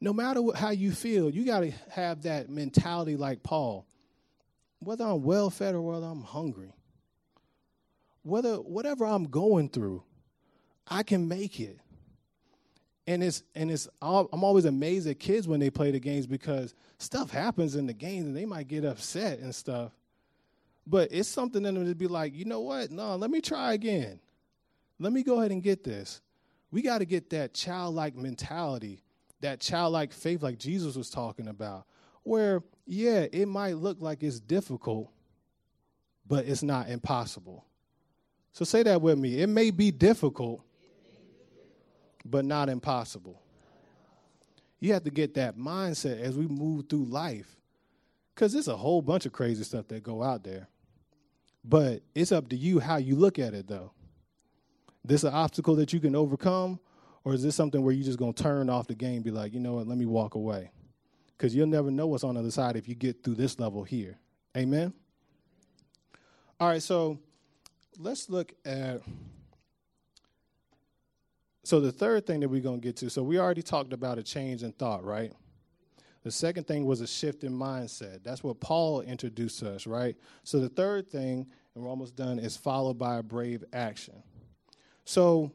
No 0.00 0.12
matter 0.12 0.40
what, 0.40 0.56
how 0.56 0.70
you 0.70 0.92
feel, 0.92 1.30
you 1.30 1.44
got 1.44 1.60
to 1.60 1.72
have 1.90 2.22
that 2.22 2.48
mentality 2.48 3.16
like 3.16 3.42
Paul. 3.42 3.86
Whether 4.78 5.04
I'm 5.04 5.22
well 5.22 5.50
fed 5.50 5.74
or 5.74 5.82
whether 5.82 6.06
I'm 6.06 6.22
hungry, 6.22 6.72
whether 8.22 8.56
whatever 8.56 9.04
I'm 9.04 9.24
going 9.24 9.68
through, 9.68 10.02
I 10.88 11.02
can 11.02 11.28
make 11.28 11.60
it 11.60 11.78
and 13.10 13.24
it's 13.24 13.42
and 13.56 13.70
it's 13.72 13.88
I'm 14.00 14.44
always 14.44 14.66
amazed 14.66 15.08
at 15.08 15.18
kids 15.18 15.48
when 15.48 15.58
they 15.58 15.68
play 15.68 15.90
the 15.90 15.98
games 15.98 16.28
because 16.28 16.74
stuff 16.98 17.30
happens 17.30 17.74
in 17.74 17.86
the 17.86 17.92
games 17.92 18.26
and 18.26 18.36
they 18.36 18.44
might 18.44 18.68
get 18.68 18.84
upset 18.84 19.40
and 19.40 19.52
stuff. 19.52 19.90
But 20.86 21.12
it's 21.12 21.28
something 21.28 21.64
in 21.64 21.74
them 21.74 21.86
to 21.86 21.94
be 21.94 22.06
like, 22.06 22.34
you 22.34 22.44
know 22.44 22.60
what? 22.60 22.90
No, 22.90 23.16
let 23.16 23.30
me 23.30 23.40
try 23.40 23.74
again. 23.74 24.20
Let 24.98 25.12
me 25.12 25.22
go 25.22 25.38
ahead 25.38 25.50
and 25.50 25.62
get 25.62 25.84
this. 25.84 26.20
We 26.70 26.82
got 26.82 26.98
to 26.98 27.04
get 27.04 27.30
that 27.30 27.54
childlike 27.54 28.16
mentality, 28.16 29.02
that 29.40 29.60
childlike 29.60 30.12
faith, 30.12 30.42
like 30.42 30.58
Jesus 30.58 30.96
was 30.96 31.10
talking 31.10 31.48
about, 31.48 31.86
where 32.22 32.62
yeah, 32.86 33.26
it 33.32 33.46
might 33.46 33.76
look 33.76 33.98
like 34.00 34.22
it's 34.22 34.40
difficult, 34.40 35.10
but 36.26 36.44
it's 36.44 36.62
not 36.62 36.88
impossible. 36.88 37.64
So 38.52 38.64
say 38.64 38.82
that 38.82 39.00
with 39.00 39.18
me. 39.18 39.40
It 39.40 39.48
may 39.48 39.70
be 39.70 39.90
difficult, 39.90 40.62
but 42.24 42.44
not 42.44 42.68
impossible. 42.68 43.40
You 44.80 44.92
have 44.94 45.04
to 45.04 45.10
get 45.10 45.34
that 45.34 45.56
mindset 45.56 46.20
as 46.20 46.36
we 46.36 46.46
move 46.46 46.88
through 46.88 47.04
life. 47.04 47.56
Because 48.40 48.54
there's 48.54 48.68
a 48.68 48.76
whole 48.78 49.02
bunch 49.02 49.26
of 49.26 49.32
crazy 49.32 49.62
stuff 49.64 49.88
that 49.88 50.02
go 50.02 50.22
out 50.22 50.44
there. 50.44 50.66
But 51.62 52.00
it's 52.14 52.32
up 52.32 52.48
to 52.48 52.56
you 52.56 52.80
how 52.80 52.96
you 52.96 53.14
look 53.14 53.38
at 53.38 53.52
it, 53.52 53.68
though. 53.68 53.92
This 55.04 55.24
an 55.24 55.34
obstacle 55.34 55.76
that 55.76 55.92
you 55.92 56.00
can 56.00 56.16
overcome, 56.16 56.80
or 57.22 57.34
is 57.34 57.42
this 57.42 57.54
something 57.54 57.84
where 57.84 57.92
you're 57.92 58.06
just 58.06 58.18
gonna 58.18 58.32
turn 58.32 58.70
off 58.70 58.86
the 58.86 58.94
game, 58.94 59.20
be 59.20 59.30
like, 59.30 59.52
you 59.52 59.60
know 59.60 59.74
what, 59.74 59.86
let 59.86 59.98
me 59.98 60.06
walk 60.06 60.36
away? 60.36 60.70
Because 61.36 61.54
you'll 61.54 61.66
never 61.66 61.90
know 61.90 62.06
what's 62.06 62.24
on 62.24 62.36
the 62.36 62.40
other 62.40 62.50
side 62.50 62.76
if 62.76 62.88
you 62.88 62.94
get 62.94 63.22
through 63.22 63.34
this 63.34 63.60
level 63.60 63.84
here. 63.84 64.18
Amen. 64.56 64.94
All 66.58 66.68
right, 66.68 66.82
so 66.82 67.18
let's 67.98 68.30
look 68.30 68.54
at. 68.64 69.02
So 71.62 71.78
the 71.78 71.92
third 71.92 72.26
thing 72.26 72.40
that 72.40 72.48
we're 72.48 72.62
gonna 72.62 72.78
get 72.78 72.96
to. 72.96 73.10
So 73.10 73.22
we 73.22 73.38
already 73.38 73.60
talked 73.60 73.92
about 73.92 74.16
a 74.16 74.22
change 74.22 74.62
in 74.62 74.72
thought, 74.72 75.04
right? 75.04 75.34
The 76.22 76.30
second 76.30 76.66
thing 76.66 76.84
was 76.84 77.00
a 77.00 77.06
shift 77.06 77.44
in 77.44 77.52
mindset. 77.52 78.22
That's 78.22 78.44
what 78.44 78.60
Paul 78.60 79.00
introduced 79.00 79.62
us, 79.62 79.86
right? 79.86 80.16
So 80.44 80.60
the 80.60 80.68
third 80.68 81.10
thing, 81.10 81.46
and 81.74 81.82
we're 81.82 81.88
almost 81.88 82.14
done, 82.14 82.38
is 82.38 82.56
followed 82.56 82.98
by 82.98 83.18
a 83.18 83.22
brave 83.22 83.64
action. 83.72 84.22
So 85.04 85.50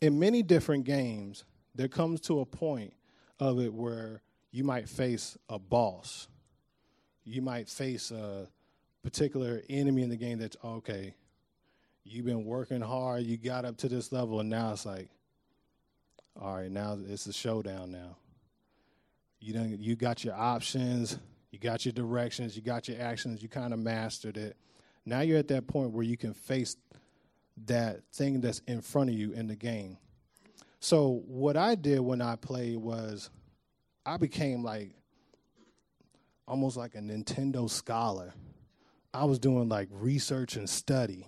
in 0.00 0.18
many 0.18 0.42
different 0.42 0.84
games, 0.84 1.44
there 1.74 1.88
comes 1.88 2.20
to 2.22 2.40
a 2.40 2.46
point 2.46 2.94
of 3.40 3.58
it 3.58 3.74
where 3.74 4.22
you 4.52 4.62
might 4.62 4.88
face 4.88 5.36
a 5.48 5.58
boss. 5.58 6.28
You 7.24 7.42
might 7.42 7.68
face 7.68 8.12
a 8.12 8.46
particular 9.02 9.62
enemy 9.68 10.02
in 10.02 10.10
the 10.10 10.16
game 10.16 10.38
that's 10.38 10.56
okay. 10.64 11.14
You've 12.04 12.26
been 12.26 12.44
working 12.44 12.80
hard, 12.80 13.24
you 13.24 13.36
got 13.36 13.64
up 13.64 13.78
to 13.78 13.88
this 13.88 14.12
level, 14.12 14.40
and 14.40 14.48
now 14.48 14.72
it's 14.72 14.86
like, 14.86 15.08
all 16.40 16.54
right, 16.56 16.70
now 16.70 16.98
it's 17.08 17.26
a 17.26 17.32
showdown 17.32 17.90
now. 17.90 18.16
You 19.44 19.52
done, 19.52 19.76
you 19.78 19.94
got 19.94 20.24
your 20.24 20.34
options, 20.34 21.18
you 21.50 21.58
got 21.58 21.84
your 21.84 21.92
directions, 21.92 22.56
you 22.56 22.62
got 22.62 22.88
your 22.88 22.98
actions, 22.98 23.42
you 23.42 23.48
kind 23.50 23.74
of 23.74 23.78
mastered 23.78 24.38
it. 24.38 24.56
Now 25.04 25.20
you're 25.20 25.36
at 25.36 25.48
that 25.48 25.66
point 25.66 25.90
where 25.90 26.02
you 26.02 26.16
can 26.16 26.32
face 26.32 26.76
that 27.66 28.00
thing 28.10 28.40
that's 28.40 28.60
in 28.60 28.80
front 28.80 29.10
of 29.10 29.16
you 29.16 29.32
in 29.32 29.46
the 29.46 29.54
game. 29.54 29.98
So 30.80 31.22
what 31.26 31.58
I 31.58 31.74
did 31.74 32.00
when 32.00 32.22
I 32.22 32.36
played 32.36 32.78
was 32.78 33.28
I 34.06 34.16
became 34.16 34.62
like 34.62 34.94
almost 36.48 36.78
like 36.78 36.94
a 36.94 37.00
Nintendo 37.00 37.68
scholar. 37.68 38.32
I 39.12 39.26
was 39.26 39.38
doing 39.38 39.68
like 39.68 39.88
research 39.90 40.56
and 40.56 40.70
study. 40.70 41.26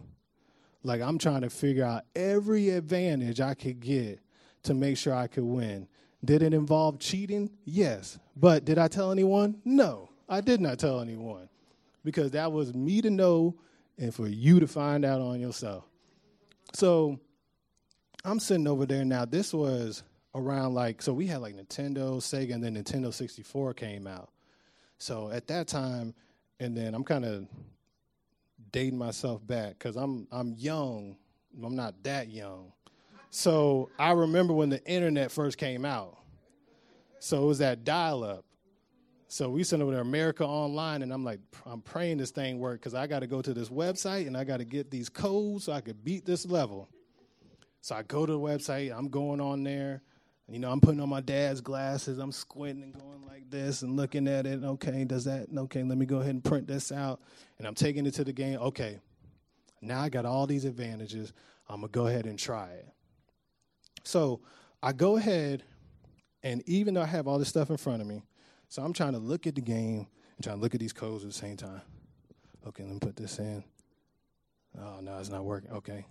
Like 0.82 1.02
I'm 1.02 1.18
trying 1.18 1.42
to 1.42 1.50
figure 1.50 1.84
out 1.84 2.04
every 2.14 2.70
advantage 2.70 3.42
I 3.42 3.52
could 3.52 3.80
get 3.80 4.20
to 4.62 4.72
make 4.72 4.96
sure 4.96 5.12
I 5.12 5.26
could 5.26 5.44
win. 5.44 5.86
Did 6.24 6.42
it 6.42 6.54
involve 6.54 6.98
cheating? 6.98 7.50
Yes. 7.64 8.18
But 8.36 8.64
did 8.64 8.78
I 8.78 8.88
tell 8.88 9.12
anyone? 9.12 9.60
No, 9.64 10.10
I 10.28 10.40
did 10.40 10.60
not 10.60 10.78
tell 10.78 11.00
anyone 11.00 11.48
because 12.04 12.32
that 12.32 12.52
was 12.52 12.74
me 12.74 13.00
to 13.02 13.10
know 13.10 13.56
and 13.98 14.14
for 14.14 14.26
you 14.26 14.60
to 14.60 14.66
find 14.66 15.04
out 15.04 15.20
on 15.20 15.40
yourself. 15.40 15.84
So 16.74 17.18
I'm 18.24 18.40
sitting 18.40 18.66
over 18.66 18.86
there 18.86 19.04
now. 19.04 19.24
This 19.24 19.54
was 19.54 20.02
around 20.34 20.74
like, 20.74 21.00
so 21.00 21.12
we 21.12 21.26
had 21.26 21.40
like 21.40 21.54
Nintendo, 21.54 22.18
Sega, 22.18 22.54
and 22.54 22.62
then 22.62 22.76
Nintendo 22.76 23.12
64 23.12 23.74
came 23.74 24.06
out. 24.06 24.30
So 24.98 25.30
at 25.30 25.46
that 25.48 25.68
time, 25.68 26.14
and 26.60 26.76
then 26.76 26.94
I'm 26.94 27.04
kind 27.04 27.24
of 27.24 27.46
dating 28.72 28.98
myself 28.98 29.46
back 29.46 29.78
because 29.78 29.96
I'm 29.96 30.26
I'm 30.30 30.54
young. 30.56 31.16
I'm 31.62 31.76
not 31.76 32.02
that 32.02 32.28
young. 32.28 32.72
So 33.36 33.90
I 33.98 34.12
remember 34.12 34.54
when 34.54 34.70
the 34.70 34.82
internet 34.86 35.30
first 35.30 35.58
came 35.58 35.84
out. 35.84 36.16
So 37.18 37.42
it 37.42 37.46
was 37.46 37.58
that 37.58 37.84
dial 37.84 38.24
up. 38.24 38.46
So 39.28 39.50
we 39.50 39.62
sent 39.62 39.82
over 39.82 39.92
to 39.92 40.00
America 40.00 40.42
Online, 40.42 41.02
and 41.02 41.12
I'm 41.12 41.22
like, 41.22 41.40
I'm 41.66 41.82
praying 41.82 42.16
this 42.16 42.30
thing 42.30 42.58
work 42.60 42.80
because 42.80 42.94
I 42.94 43.06
got 43.06 43.18
to 43.18 43.26
go 43.26 43.42
to 43.42 43.52
this 43.52 43.68
website 43.68 44.26
and 44.26 44.38
I 44.38 44.44
got 44.44 44.56
to 44.60 44.64
get 44.64 44.90
these 44.90 45.10
codes 45.10 45.64
so 45.64 45.74
I 45.74 45.82
could 45.82 46.02
beat 46.02 46.24
this 46.24 46.46
level. 46.46 46.88
So 47.82 47.94
I 47.94 48.04
go 48.04 48.24
to 48.24 48.32
the 48.32 48.38
website, 48.38 48.96
I'm 48.96 49.08
going 49.08 49.42
on 49.42 49.62
there. 49.64 50.00
You 50.48 50.58
know, 50.58 50.72
I'm 50.72 50.80
putting 50.80 51.00
on 51.00 51.10
my 51.10 51.20
dad's 51.20 51.60
glasses, 51.60 52.18
I'm 52.18 52.32
squinting 52.32 52.84
and 52.84 52.94
going 52.94 53.26
like 53.26 53.50
this 53.50 53.82
and 53.82 53.96
looking 53.96 54.28
at 54.28 54.46
it. 54.46 54.64
Okay, 54.64 55.04
does 55.04 55.26
that, 55.26 55.48
okay, 55.54 55.82
let 55.82 55.98
me 55.98 56.06
go 56.06 56.20
ahead 56.20 56.32
and 56.32 56.42
print 56.42 56.66
this 56.66 56.90
out. 56.90 57.20
And 57.58 57.66
I'm 57.66 57.74
taking 57.74 58.06
it 58.06 58.14
to 58.14 58.24
the 58.24 58.32
game. 58.32 58.58
Okay, 58.60 58.98
now 59.82 60.00
I 60.00 60.08
got 60.08 60.24
all 60.24 60.46
these 60.46 60.64
advantages. 60.64 61.34
I'm 61.68 61.80
going 61.80 61.92
to 61.92 61.98
go 61.98 62.06
ahead 62.06 62.24
and 62.24 62.38
try 62.38 62.68
it. 62.68 62.88
So 64.06 64.38
I 64.80 64.92
go 64.92 65.16
ahead, 65.16 65.64
and 66.44 66.62
even 66.68 66.94
though 66.94 67.02
I 67.02 67.06
have 67.06 67.26
all 67.26 67.40
this 67.40 67.48
stuff 67.48 67.70
in 67.70 67.76
front 67.76 68.00
of 68.00 68.06
me, 68.06 68.22
so 68.68 68.82
I'm 68.82 68.92
trying 68.92 69.14
to 69.14 69.18
look 69.18 69.48
at 69.48 69.56
the 69.56 69.60
game 69.60 70.06
and 70.36 70.44
trying 70.44 70.58
to 70.58 70.62
look 70.62 70.74
at 70.74 70.80
these 70.80 70.92
codes 70.92 71.24
at 71.24 71.30
the 71.30 71.36
same 71.36 71.56
time. 71.56 71.82
Okay, 72.68 72.84
let 72.84 72.92
me 72.92 72.98
put 73.00 73.16
this 73.16 73.40
in. 73.40 73.64
Oh, 74.80 75.00
no, 75.02 75.18
it's 75.18 75.28
not 75.28 75.44
working. 75.44 75.72
Okay. 75.72 76.06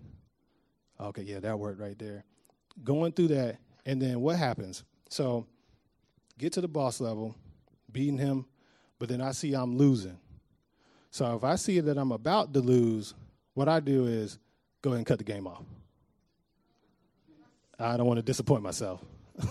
Okay, 0.99 1.21
yeah, 1.21 1.39
that 1.39 1.57
worked 1.57 1.79
right 1.79 1.97
there. 1.97 2.25
Going 2.83 3.13
through 3.13 3.29
that, 3.29 3.59
and 3.85 4.01
then 4.01 4.19
what 4.19 4.35
happens? 4.35 4.83
So, 5.09 5.47
get 6.37 6.51
to 6.53 6.61
the 6.61 6.67
boss 6.67 6.99
level, 6.99 7.33
beating 7.89 8.17
him, 8.17 8.45
but 8.99 9.07
then 9.07 9.21
I 9.21 9.31
see 9.31 9.53
I'm 9.53 9.77
losing. 9.77 10.19
So, 11.11 11.33
if 11.37 11.45
I 11.45 11.55
see 11.55 11.79
that 11.79 11.97
I'm 11.97 12.11
about 12.11 12.53
to 12.55 12.59
lose, 12.59 13.13
what 13.53 13.69
I 13.69 13.79
do 13.79 14.07
is 14.07 14.37
go 14.81 14.89
ahead 14.89 14.97
and 14.97 15.05
cut 15.05 15.17
the 15.17 15.23
game 15.23 15.47
off. 15.47 15.63
I 17.79 17.97
don't 17.97 18.07
want 18.07 18.17
to 18.17 18.23
disappoint 18.23 18.63
myself. 18.63 19.03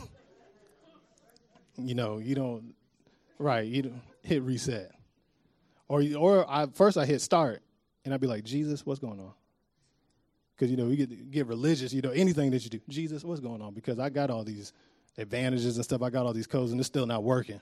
you 1.76 1.94
know, 1.94 2.18
you 2.18 2.34
don't 2.34 2.74
Right. 3.38 3.66
You 3.66 3.82
don't 3.82 4.02
hit 4.22 4.42
reset. 4.42 4.90
Or 5.88 6.02
or 6.16 6.50
I 6.50 6.66
first 6.72 6.96
I 6.96 7.04
hit 7.04 7.20
start 7.20 7.62
and 8.04 8.14
I'd 8.14 8.20
be 8.20 8.26
like, 8.26 8.44
Jesus, 8.44 8.86
what's 8.86 9.00
going 9.00 9.20
on? 9.20 9.32
Because 10.54 10.70
you 10.70 10.76
know, 10.76 10.88
you 10.88 10.96
get 10.96 11.30
get 11.30 11.46
religious, 11.46 11.92
you 11.92 12.00
know, 12.00 12.10
anything 12.10 12.50
that 12.52 12.64
you 12.64 12.70
do. 12.70 12.80
Jesus, 12.88 13.24
what's 13.24 13.40
going 13.40 13.60
on? 13.60 13.74
Because 13.74 13.98
I 13.98 14.08
got 14.08 14.30
all 14.30 14.44
these 14.44 14.72
advantages 15.18 15.76
and 15.76 15.84
stuff, 15.84 16.02
I 16.02 16.10
got 16.10 16.26
all 16.26 16.32
these 16.32 16.46
codes 16.46 16.72
and 16.72 16.80
it's 16.80 16.86
still 16.86 17.06
not 17.06 17.22
working. 17.22 17.60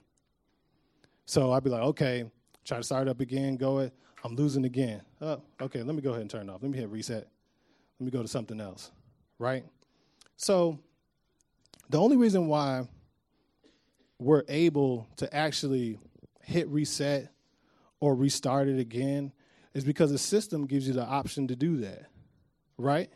So 1.24 1.52
I'd 1.52 1.64
be 1.64 1.70
like, 1.70 1.82
okay, 1.82 2.24
try 2.64 2.78
to 2.78 2.84
start 2.84 3.08
up 3.08 3.20
again, 3.20 3.56
go 3.56 3.78
it. 3.78 3.92
I'm 4.24 4.36
losing 4.36 4.64
again. 4.64 5.02
Oh, 5.20 5.42
okay, 5.60 5.82
let 5.82 5.96
me 5.96 6.00
go 6.00 6.10
ahead 6.10 6.20
and 6.20 6.30
turn 6.30 6.48
it 6.48 6.52
off. 6.52 6.62
Let 6.62 6.70
me 6.70 6.78
hit 6.78 6.88
reset. 6.88 7.26
Let 7.98 8.04
me 8.04 8.10
go 8.10 8.22
to 8.22 8.28
something 8.28 8.60
else. 8.60 8.92
Right? 9.38 9.64
So 10.42 10.80
the 11.88 12.00
only 12.00 12.16
reason 12.16 12.48
why 12.48 12.88
we're 14.18 14.42
able 14.48 15.06
to 15.18 15.32
actually 15.32 16.00
hit 16.42 16.68
reset 16.68 17.32
or 18.00 18.16
restart 18.16 18.66
it 18.66 18.80
again 18.80 19.32
is 19.72 19.84
because 19.84 20.10
the 20.10 20.18
system 20.18 20.66
gives 20.66 20.88
you 20.88 20.94
the 20.94 21.04
option 21.04 21.46
to 21.46 21.54
do 21.54 21.76
that, 21.76 22.06
right? 22.76 23.08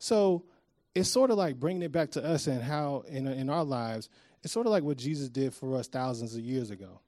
So 0.00 0.42
it's 0.92 1.08
sort 1.08 1.30
of 1.30 1.38
like 1.38 1.60
bringing 1.60 1.82
it 1.82 1.92
back 1.92 2.10
to 2.12 2.24
us 2.24 2.48
and 2.48 2.60
how 2.60 3.04
in, 3.06 3.28
in 3.28 3.48
our 3.48 3.64
lives, 3.64 4.08
it's 4.42 4.52
sort 4.52 4.66
of 4.66 4.72
like 4.72 4.82
what 4.82 4.96
Jesus 4.96 5.28
did 5.28 5.54
for 5.54 5.76
us 5.76 5.86
thousands 5.86 6.34
of 6.34 6.40
years 6.40 6.72
ago. 6.72 7.00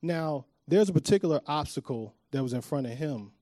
Now, 0.00 0.46
there's 0.66 0.88
a 0.88 0.94
particular 0.94 1.42
obstacle 1.46 2.14
that 2.30 2.42
was 2.42 2.54
in 2.54 2.62
front 2.62 2.86
of 2.86 2.92
him, 2.92 3.32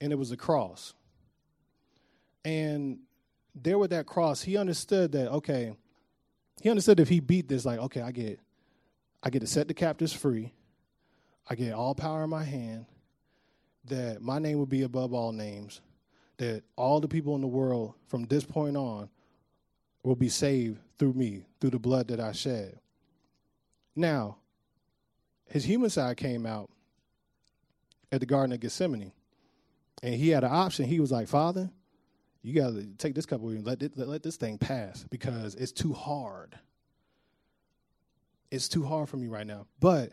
and 0.00 0.12
it 0.12 0.16
was 0.16 0.30
the 0.30 0.36
cross. 0.38 0.94
And 2.42 3.00
there 3.62 3.78
with 3.78 3.90
that 3.90 4.06
cross, 4.06 4.42
he 4.42 4.56
understood 4.56 5.12
that, 5.12 5.30
okay, 5.32 5.74
he 6.60 6.70
understood 6.70 7.00
if 7.00 7.08
he 7.08 7.20
beat 7.20 7.48
this, 7.48 7.64
like, 7.64 7.78
okay, 7.78 8.00
I 8.00 8.10
get, 8.10 8.40
I 9.22 9.30
get 9.30 9.40
to 9.40 9.46
set 9.46 9.68
the 9.68 9.74
captives 9.74 10.12
free. 10.12 10.52
I 11.48 11.54
get 11.54 11.72
all 11.72 11.94
power 11.94 12.24
in 12.24 12.30
my 12.30 12.44
hand. 12.44 12.86
That 13.84 14.20
my 14.20 14.38
name 14.38 14.58
would 14.58 14.68
be 14.68 14.82
above 14.82 15.14
all 15.14 15.32
names. 15.32 15.80
That 16.36 16.62
all 16.76 17.00
the 17.00 17.08
people 17.08 17.34
in 17.34 17.40
the 17.40 17.46
world 17.46 17.94
from 18.06 18.24
this 18.26 18.44
point 18.44 18.76
on 18.76 19.08
will 20.02 20.16
be 20.16 20.28
saved 20.28 20.78
through 20.98 21.14
me, 21.14 21.46
through 21.60 21.70
the 21.70 21.78
blood 21.78 22.08
that 22.08 22.20
I 22.20 22.32
shed. 22.32 22.78
Now, 23.96 24.36
his 25.48 25.64
human 25.64 25.90
side 25.90 26.16
came 26.16 26.44
out 26.44 26.70
at 28.12 28.20
the 28.20 28.26
Garden 28.26 28.52
of 28.52 28.60
Gethsemane. 28.60 29.12
And 30.02 30.14
he 30.14 30.28
had 30.28 30.44
an 30.44 30.52
option. 30.52 30.86
He 30.86 31.00
was 31.00 31.10
like, 31.10 31.28
Father, 31.28 31.70
you 32.48 32.54
got 32.54 32.70
to 32.70 32.86
take 32.96 33.14
this 33.14 33.26
cup 33.26 33.42
away 33.42 33.56
and 33.56 33.66
let, 33.66 33.82
it, 33.82 33.92
let, 33.96 34.08
let 34.08 34.22
this 34.22 34.36
thing 34.36 34.56
pass 34.56 35.04
because 35.10 35.54
it's 35.54 35.70
too 35.70 35.92
hard. 35.92 36.58
It's 38.50 38.68
too 38.68 38.84
hard 38.84 39.10
for 39.10 39.18
me 39.18 39.26
right 39.26 39.46
now. 39.46 39.66
But 39.80 40.12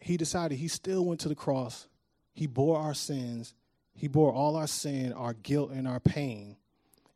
he 0.00 0.16
decided 0.16 0.56
he 0.56 0.68
still 0.68 1.04
went 1.04 1.20
to 1.20 1.28
the 1.28 1.34
cross. 1.34 1.86
He 2.32 2.46
bore 2.46 2.78
our 2.78 2.94
sins. 2.94 3.54
He 3.94 4.08
bore 4.08 4.32
all 4.32 4.56
our 4.56 4.66
sin, 4.66 5.12
our 5.12 5.34
guilt, 5.34 5.70
and 5.70 5.86
our 5.86 6.00
pain, 6.00 6.56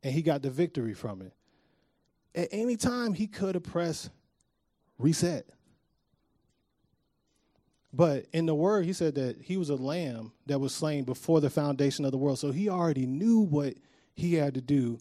and 0.02 0.12
he 0.12 0.20
got 0.20 0.42
the 0.42 0.50
victory 0.50 0.92
from 0.92 1.22
it. 1.22 1.32
At 2.34 2.48
any 2.52 2.76
time, 2.76 3.14
he 3.14 3.26
could 3.26 3.54
have 3.54 3.64
pressed 3.64 4.10
reset. 4.98 5.46
But 7.96 8.26
in 8.34 8.44
the 8.44 8.54
word, 8.54 8.84
he 8.84 8.92
said 8.92 9.14
that 9.14 9.40
he 9.40 9.56
was 9.56 9.70
a 9.70 9.74
lamb 9.74 10.32
that 10.44 10.58
was 10.58 10.74
slain 10.74 11.04
before 11.04 11.40
the 11.40 11.48
foundation 11.48 12.04
of 12.04 12.12
the 12.12 12.18
world. 12.18 12.38
So 12.38 12.52
he 12.52 12.68
already 12.68 13.06
knew 13.06 13.40
what 13.40 13.72
he 14.14 14.34
had 14.34 14.52
to 14.54 14.60
do 14.60 14.98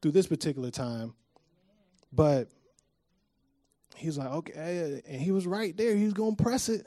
through 0.00 0.12
this 0.12 0.26
particular 0.26 0.70
time. 0.70 1.12
But 2.10 2.48
he 3.96 4.06
was 4.06 4.16
like, 4.16 4.28
okay, 4.28 5.02
and 5.06 5.20
he 5.20 5.30
was 5.30 5.46
right 5.46 5.76
there. 5.76 5.94
He 5.94 6.04
was 6.04 6.14
going 6.14 6.36
to 6.36 6.42
press 6.42 6.70
it. 6.70 6.86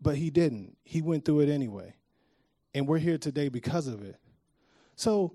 But 0.00 0.16
he 0.16 0.30
didn't. 0.30 0.78
He 0.84 1.02
went 1.02 1.26
through 1.26 1.40
it 1.40 1.50
anyway. 1.50 1.94
And 2.74 2.88
we're 2.88 2.96
here 2.96 3.18
today 3.18 3.50
because 3.50 3.86
of 3.86 4.02
it. 4.02 4.16
So 4.94 5.34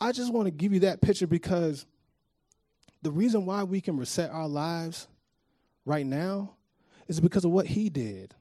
I 0.00 0.12
just 0.12 0.32
want 0.32 0.46
to 0.46 0.50
give 0.50 0.72
you 0.72 0.80
that 0.80 1.02
picture 1.02 1.26
because 1.26 1.84
the 3.02 3.10
reason 3.10 3.44
why 3.44 3.64
we 3.64 3.82
can 3.82 3.98
reset 3.98 4.30
our 4.30 4.48
lives 4.48 5.08
right 5.84 6.06
now 6.06 6.54
is 7.08 7.20
because 7.20 7.44
of 7.44 7.50
what 7.50 7.66
he 7.66 7.88
did. 7.88 8.34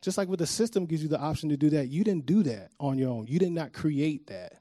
Just 0.00 0.16
like 0.16 0.28
with 0.28 0.38
the 0.38 0.46
system 0.46 0.86
gives 0.86 1.02
you 1.02 1.08
the 1.08 1.20
option 1.20 1.50
to 1.50 1.56
do 1.56 1.70
that, 1.70 1.88
you 1.88 2.04
didn't 2.04 2.26
do 2.26 2.42
that 2.44 2.70
on 2.80 2.98
your 2.98 3.10
own. 3.10 3.26
You 3.26 3.38
did 3.38 3.52
not 3.52 3.72
create 3.72 4.28
that. 4.28 4.54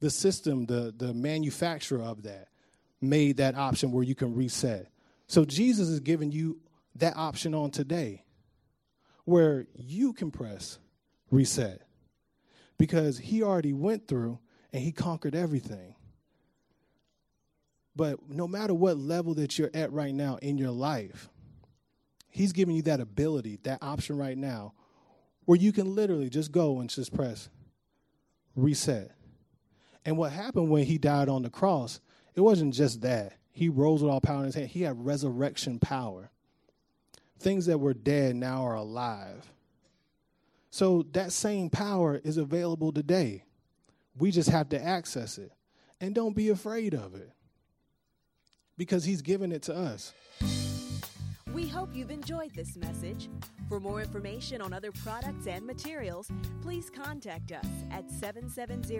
The 0.00 0.10
system, 0.10 0.66
the, 0.66 0.92
the 0.94 1.14
manufacturer 1.14 2.02
of 2.02 2.24
that, 2.24 2.48
made 3.00 3.38
that 3.38 3.54
option 3.54 3.92
where 3.92 4.04
you 4.04 4.14
can 4.14 4.34
reset. 4.34 4.88
So 5.26 5.44
Jesus 5.44 5.88
is 5.88 6.00
giving 6.00 6.30
you 6.30 6.60
that 6.96 7.16
option 7.16 7.54
on 7.54 7.70
today 7.70 8.24
where 9.24 9.66
you 9.74 10.12
can 10.12 10.30
press 10.30 10.78
reset 11.30 11.82
because 12.78 13.18
he 13.18 13.42
already 13.42 13.72
went 13.72 14.06
through 14.06 14.38
and 14.72 14.82
he 14.82 14.92
conquered 14.92 15.34
everything. 15.34 15.94
But 17.94 18.28
no 18.28 18.46
matter 18.46 18.74
what 18.74 18.98
level 18.98 19.34
that 19.34 19.58
you're 19.58 19.70
at 19.72 19.90
right 19.92 20.14
now 20.14 20.36
in 20.42 20.58
your 20.58 20.70
life, 20.70 21.30
he's 22.36 22.52
giving 22.52 22.76
you 22.76 22.82
that 22.82 23.00
ability, 23.00 23.58
that 23.62 23.82
option 23.82 24.16
right 24.16 24.36
now 24.36 24.74
where 25.46 25.58
you 25.58 25.72
can 25.72 25.94
literally 25.94 26.28
just 26.28 26.52
go 26.52 26.80
and 26.80 26.90
just 26.90 27.14
press 27.14 27.48
reset. 28.54 29.12
And 30.04 30.18
what 30.18 30.32
happened 30.32 30.70
when 30.70 30.84
he 30.84 30.98
died 30.98 31.28
on 31.28 31.42
the 31.42 31.50
cross 31.50 32.00
it 32.36 32.42
wasn't 32.42 32.74
just 32.74 33.00
that. 33.00 33.32
He 33.50 33.70
rose 33.70 34.02
with 34.02 34.12
all 34.12 34.20
power 34.20 34.40
in 34.40 34.44
his 34.44 34.54
hand. 34.54 34.68
He 34.68 34.82
had 34.82 35.04
resurrection 35.04 35.78
power. 35.78 36.30
Things 37.38 37.66
that 37.66 37.78
were 37.78 37.94
dead 37.94 38.36
now 38.36 38.62
are 38.66 38.74
alive. 38.74 39.50
So 40.70 41.06
that 41.12 41.32
same 41.32 41.70
power 41.70 42.20
is 42.22 42.36
available 42.36 42.92
today. 42.92 43.44
We 44.18 44.30
just 44.30 44.50
have 44.50 44.68
to 44.68 44.82
access 44.82 45.38
it. 45.38 45.50
And 45.98 46.14
don't 46.14 46.36
be 46.36 46.50
afraid 46.50 46.92
of 46.92 47.14
it 47.14 47.32
because 48.76 49.04
he's 49.04 49.22
given 49.22 49.50
it 49.50 49.62
to 49.62 49.74
us. 49.74 50.12
We 51.56 51.66
hope 51.66 51.88
you've 51.94 52.10
enjoyed 52.10 52.54
this 52.54 52.76
message. 52.76 53.30
For 53.70 53.80
more 53.80 54.02
information 54.02 54.60
on 54.60 54.74
other 54.74 54.92
products 54.92 55.46
and 55.46 55.66
materials, 55.66 56.30
please 56.60 56.90
contact 56.90 57.50
us 57.50 57.64
at 57.90 58.10
770 58.10 58.98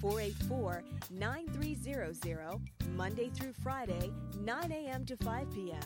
484 0.00 0.82
9300, 1.12 2.58
Monday 2.96 3.30
through 3.32 3.52
Friday, 3.62 4.10
9 4.40 4.72
a.m. 4.72 5.06
to 5.06 5.16
5 5.18 5.52
p.m. 5.52 5.78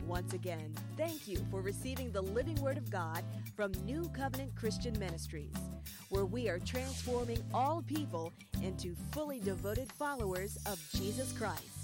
Once 0.08 0.32
again, 0.32 0.74
thank 0.96 1.28
you 1.28 1.36
for 1.50 1.60
receiving 1.60 2.10
the 2.10 2.22
living 2.22 2.54
Word 2.62 2.78
of 2.78 2.90
God 2.90 3.22
from 3.54 3.72
New 3.84 4.10
Covenant 4.16 4.56
Christian 4.56 4.98
Ministries, 4.98 5.52
where 6.08 6.24
we 6.24 6.48
are 6.48 6.58
transforming 6.58 7.44
all 7.52 7.82
people 7.82 8.32
into 8.62 8.96
fully 9.12 9.38
devoted 9.38 9.92
followers 9.92 10.56
of 10.64 10.82
Jesus 10.96 11.30
Christ. 11.32 11.77